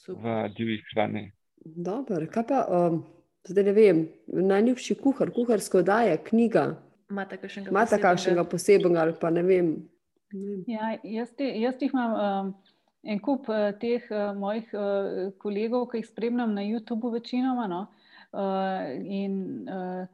[0.07, 1.27] v divjih hrani.
[1.59, 2.63] Dobro, kaj pa.
[2.71, 3.18] Um...
[3.47, 6.65] Zdaj ne vem, najljubši kuhar, kuharsko daje, knjiga.
[7.09, 9.71] Imate kakšnega posebnega ali pa ne vem.
[10.69, 12.49] Ja, jaz, te, jaz jih imam um,
[13.01, 17.65] en kup uh, teh uh, mojih uh, kolegov, ki jih spremljam na YouTubu, večinoma.
[17.71, 17.85] No?
[18.29, 20.05] Uh, in uh,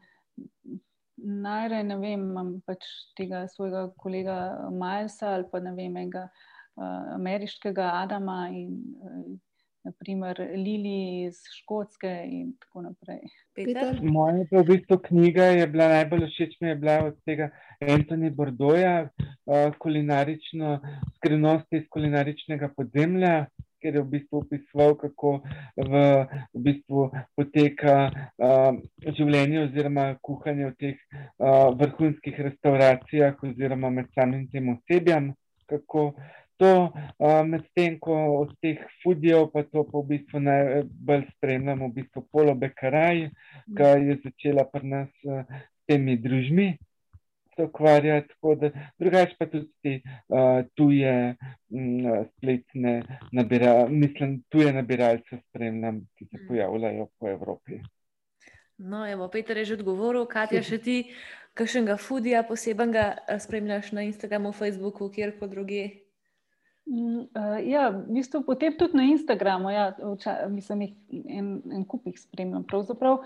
[1.17, 2.85] najraje ne vem, imam pač
[3.17, 4.37] tega svojega kolega
[4.71, 8.45] Milesa ali pa ne vem, enega uh, ameriškega Adama.
[8.55, 9.35] In, uh,
[9.85, 13.21] naprimer Lili iz Škotske in tako naprej.
[14.01, 17.49] Moja v bistvu knjiga je bila najbolj všeč, mi je bila od tega
[17.81, 20.79] Antoni Bordoja, uh, kulinarično
[21.17, 23.45] skrivnost iz kulinaričnega podzemlja.
[23.85, 25.31] Ker je v bistvu opisoval, kako
[25.77, 25.99] v,
[26.55, 27.03] v bistvu
[27.37, 28.71] poteka uh,
[29.13, 35.35] življenje oziroma kuhanje v teh uh, vrhunskih restauracijah, oziroma med samim tem osebjem,
[35.69, 36.15] kako
[36.57, 36.91] to,
[37.45, 42.55] medtem ko od teh fudijev, pa to pa v bistvu najbolj spremljamo, v bistvu Polo
[42.55, 43.29] Bekaraj,
[43.77, 46.75] ki je začela pri nas s temi družmi.
[47.55, 51.35] Ukvarjati, da, drugače pa tudi te uh, tuje
[51.71, 52.97] m, spletne
[53.31, 57.79] nabiralce, mislim, tuje nabiralce spremljam, ki se pojavljajo po Evropi.
[58.77, 60.97] No, evo, Peter je že odgovoril, Katja, še ti,
[61.55, 66.04] kakšnega foodija posebnega spremljaš na Instagramu, Facebooku, kjerkoli drugje?
[66.85, 72.05] Uh, ja, v bistvu potem tudi na Instagramu, ja, vča, mislim, jih en, en kup
[72.05, 72.61] jih spremljam.
[72.61, 73.23] Uh,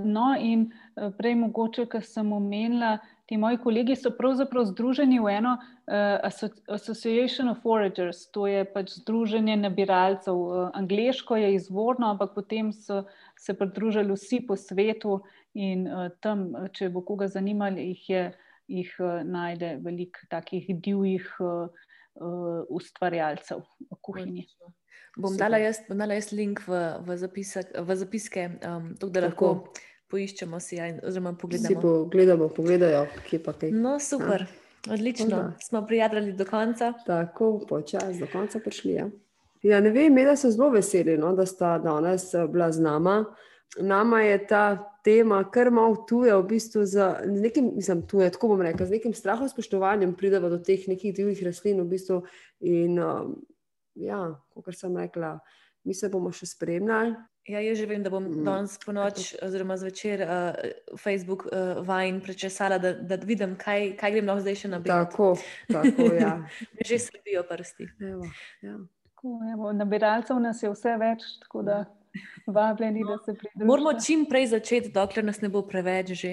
[0.00, 2.94] no, in eh, prej mogoče, kar sem omenila,
[3.28, 6.24] ti moji kolegi so pravzaprav združeni v eno uh,
[6.72, 10.40] Association of Foragers, to je pač združenje nabiralcev.
[10.40, 13.04] Uh, angliško je izvorno, ampak potem so
[13.36, 15.20] se pridružili vsi po svetu
[15.52, 18.26] in uh, tam, če bo koga zanimali, jih, je,
[18.80, 21.28] jih uh, najde veliko takih divjih.
[21.44, 21.86] Uh,
[22.20, 24.46] uh, ustvarjalcev v kuhinji.
[25.18, 29.24] Bom dala, jaz, bom dala jaz link v, v, zapisek, v zapiske, um, tuk, da
[29.24, 29.88] lahko Tako.
[30.12, 31.72] poiščemo si ja, oziroma pogledamo.
[31.74, 33.74] Si pogledamo, pogledajo, kje pa kaj.
[33.74, 34.94] No, super, ja.
[34.94, 35.26] odlično.
[35.26, 35.56] Onda.
[35.66, 36.92] Smo prijatelji do konca.
[37.06, 38.94] Tako, počas do konca prišli.
[39.00, 39.10] Ja.
[39.62, 43.24] Ja, ne vem, imela sem zelo veseli, no, da sta danes eh, bila z nama.
[43.80, 44.62] Nama je ta
[45.04, 49.14] tema kar malo tuja, v bistvu z nekim, mislim, tuje, tako bom rekel, z nekim
[49.14, 51.80] strahom, spoštovanjem pridemo do teh nekih divjih rastlin.
[51.82, 52.22] V bistvu.
[52.60, 53.34] In, um,
[53.94, 54.20] ja,
[54.54, 55.38] kot sem rekla,
[55.84, 57.14] mi se bomo še spremljali.
[57.48, 58.44] Ja, jaz že vem, da bom mm.
[58.44, 64.12] danes po noč, oziroma zvečer, uh, Facebook uh, vajen prečesala, da, da vidim, kaj, kaj
[64.14, 64.98] grem lahko zdaj še na biro.
[65.08, 65.30] Tako,
[65.72, 66.34] tako ja.
[66.88, 67.88] že srbijo prsti.
[68.12, 68.28] Evo,
[68.62, 68.76] ja.
[69.08, 71.80] tako, evo, nabiralcev nas je vse več, tako da.
[71.86, 71.99] Ja.
[72.46, 73.64] Vabljeni, da se pridružite.
[73.64, 76.32] Moramo čim prej začeti, dokler nas ne bo preveč že.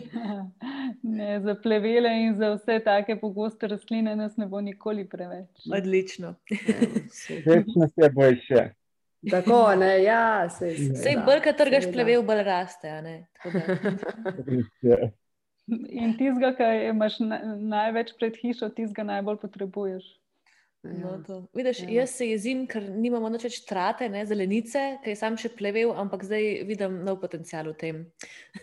[1.18, 5.48] ne, za plevele in za vse take pogoste rastline nas ne bo nikoli preveč.
[5.78, 6.34] Odlično.
[7.46, 8.68] Večno se bo še.
[9.30, 10.94] Tako, ne, ja, se je.
[10.96, 12.88] Sej bolj, kad trgaš plevel, bolj raste.
[15.90, 17.38] In tizga, ki imaš na,
[17.74, 20.06] največ pred hišo, tizga najbolj potrebuješ.
[20.82, 21.22] No, Ja.
[21.22, 21.46] to.
[21.52, 21.88] Vidiš, Ja.
[21.90, 25.92] jaz se jezim, ker nimamo noč več trate, ne, zelenice, ki je sam še plevel,
[25.92, 27.96] ampak zdaj vidim nov potencial v tem.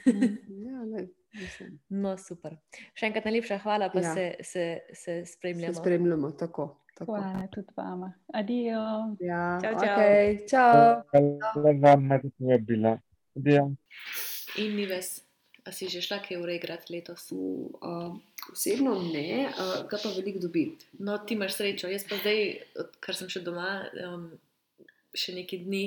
[0.05, 2.57] Ja, lej, mislim, No, super.
[2.93, 4.13] Še enkrat najlepša hvala, pa Ja.
[4.13, 5.73] se, se, se se spremljamo.
[5.73, 6.67] spremljamo tako.
[6.95, 7.13] tako.
[7.13, 8.13] Hvala tudi vama.
[8.33, 8.81] Adijo.
[9.19, 9.85] Ja, Čau, čau.
[9.87, 10.73] okay, čau.
[11.53, 12.97] Hvala vam, da ste bila.
[13.35, 13.75] Adijo.
[14.57, 15.21] In ni ves,
[15.63, 17.29] a si že šla kaj uregrati letos?
[17.29, 17.37] V,
[17.77, 18.17] uh,
[18.53, 20.65] osebno ne, uh, ga pa veliko dobi.
[20.99, 21.91] No, ti imaš srečo.
[21.91, 22.43] Jaz pa zdaj,
[23.03, 23.71] ker sem še doma,
[24.07, 24.29] um,
[25.17, 25.83] še nekaj dni,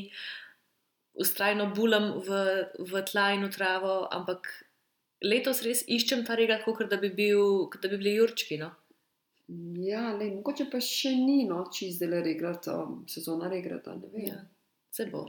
[1.20, 2.42] ustrajno bulam v,
[2.78, 4.48] v tla in v travo, ampak
[5.24, 8.60] letos res iščem ta regrat, kot da bi, bil, da bi bili jurčki.
[8.60, 8.70] No?
[9.82, 13.96] Ja, le, mogoče pa še ni noči zdaj regrat, um, sezona regrata.
[13.98, 14.28] Ne vem.
[14.28, 14.42] Ja,
[14.94, 15.24] se bo.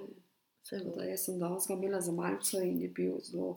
[0.67, 0.93] Se bo.
[0.95, 3.55] Da, jaz sem danes ga imela za malce in je bil zelo,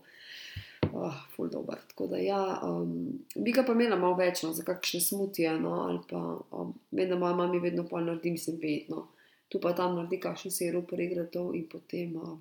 [0.95, 1.79] oh, ful dober.
[1.89, 5.73] Tako da, ja, um, bi ga pa imela malo več, no, za kakšne smutije, no,
[5.89, 6.21] ali pa,
[6.51, 9.09] um, vem, da moja mama vedno pol naredi, mislim, vedno.
[9.49, 12.39] Tu pa tam naredi kakšen sirup regratov in potem uh,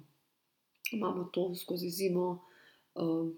[0.91, 2.39] imamo to skozi zimo.
[2.95, 3.33] Um,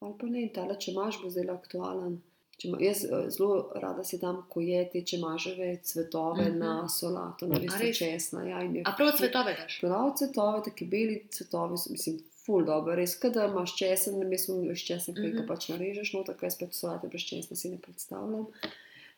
[0.00, 2.20] ali pa ne, tale, če imaš, bo zdaj aktualen.
[2.64, 6.56] Ma, jaz eh, zelo rada si dam, ko je te čemaževe cvetove uh Mhm.
[6.56, 6.58] -huh.
[6.58, 7.98] na solato, na listu res?
[7.98, 8.44] česna.
[8.44, 9.80] Ja, in je A prav cvetove daš?
[9.80, 14.64] Prav cvetove, taki beli cvetovi, mislim, ful dobro, res, kot da imaš česen, mislim, da
[14.70, 15.36] imaš česen, ki Mhm.
[15.36, 18.46] ga pač narežeš, no tako jaz pač solate brez česna si ne predstavljam.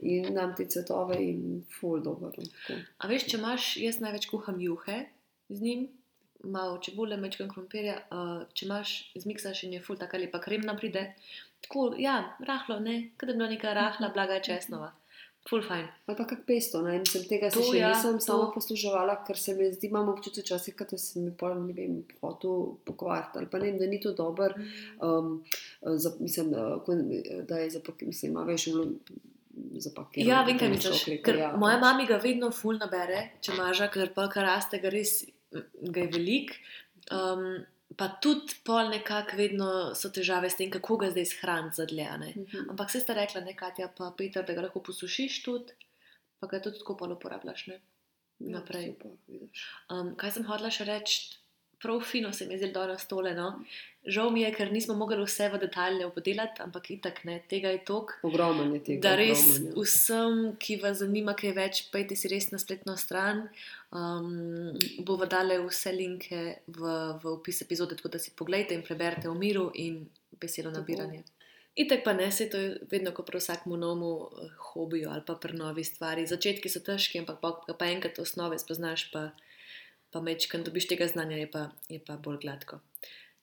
[0.01, 2.31] In dam te cvetove in ful dobro.
[2.33, 2.79] tako.
[2.99, 5.05] A veš, če imaš, jaz največ kuham juhe
[5.49, 5.89] z njim,
[6.45, 11.15] malo čebule, mečkam krompirja, uh, če imaš zmiksaš in je ful taka lepa kremna pride.
[11.63, 14.91] Tako, ja, rahlo, ne, kot da bi bila neka rahla, blaga česnova.
[15.43, 15.87] Ful fajn.
[16.07, 18.21] Ali pa kak pesto, ne, mislim, tega se To še ja, nisem to.
[18.21, 21.97] sama posluževala, ker se mi zdi, imam občutek včasih, da se mi pol, ne vem,
[22.21, 24.55] hotel pokvariti, ali pa ne vem, da ni to dober,
[25.01, 25.33] um,
[25.83, 26.95] za, mislim, uh, ko-
[27.45, 28.95] da je zapak, mislim, ima veš, vlo-
[29.79, 30.29] zapakiran.
[30.29, 31.03] Ja, vem, kaj misliš.
[31.07, 31.83] rekel, Ker ja, moja pač.
[31.83, 36.01] mama ga vedno ful nabere, če maža, ker pa kar raste, ga res mm, ga
[36.01, 36.55] je velik.
[37.11, 37.65] Um,
[37.97, 39.69] pa tudi pol nekako vedno
[39.99, 42.11] so težave s tem, kako ga zdaj shraniti za dlje.
[42.19, 42.33] ne.
[42.37, 42.71] Mhm.
[42.71, 45.73] Ampak se sta rekla, ne, Katja, pa Peter, da ga lahko posušiš tudi,
[46.41, 47.67] pa ga tudi tako pol uporabljaš.
[47.67, 47.81] Ne?
[48.39, 48.87] Ja, naprej.
[48.87, 49.67] super, vidiš.
[49.91, 51.39] Um, kaj sem hodila še reči,
[51.83, 53.35] prav fino se mi je zdelo dol na stole.
[53.35, 53.49] No?
[54.07, 57.85] Žal mi je, ker nismo mogli vse v detalje obdelati, ampak itak ne, tega je
[57.87, 58.17] tok.
[58.27, 59.03] Ogromen je tega.
[59.05, 59.85] Da res ogromen je.
[59.85, 63.45] vsem, ki vas zanima, kaj več, pejte si res na spletno stran.
[63.95, 64.75] Um,
[65.07, 69.37] Bova dale vse linke v, v opis epizode, tako da si pogledajte in preberite o
[69.39, 70.03] miru in
[70.41, 70.81] besedo Tako.
[70.81, 71.23] nabiranje.
[71.73, 75.39] Itek pa ne, se to je vedno, ko pri vsakmu novemu eh, hobiju ali pa
[75.41, 76.27] pri novi stvari.
[76.27, 79.31] Začetki so težki, ampak pa, pa enkrat osnove spoznaš, pa,
[80.13, 82.79] pa mečkam dobiš tega znanja, je pa, je pa bolj gladko.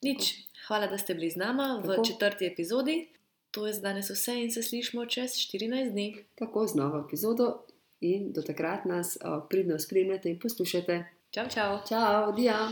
[0.02, 0.34] Nič,
[0.68, 2.06] hvala, da ste bili z nama v Tako.
[2.06, 3.10] četrti epizodi.
[3.52, 6.26] To je za danes vse in se slišmo čez 14 dni.
[6.36, 7.66] Tako z novo epizodo
[8.02, 11.04] in do takrat nas uh, pridno spremljate in poslušate.
[11.32, 11.80] Čau, čau!
[11.90, 12.70] Čau, dia!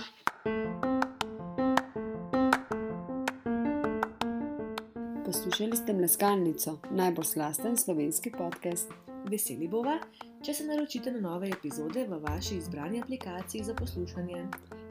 [5.25, 8.93] Poslušali ste Mleskalnico, najbolj slasten slovenski podcast.
[9.25, 9.99] Veseli bova,
[10.45, 14.43] če se naročite na nove epizode v vaši izbrani aplikaciji za poslušanje.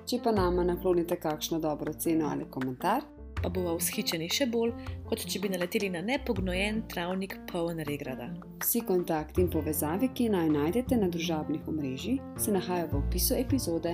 [0.07, 3.03] Če pa nama naklonite kakšno dobro ceno ali komentar,
[3.37, 4.73] Pa bova vzhičeni še bolj,
[5.07, 8.31] kot če bi naleteli na nepognojen travnik poln regrada.
[8.65, 13.93] vsi kontakti in povezave, ki naj najdete na družabnih omrežjih, se nahajajo v opisu epizode.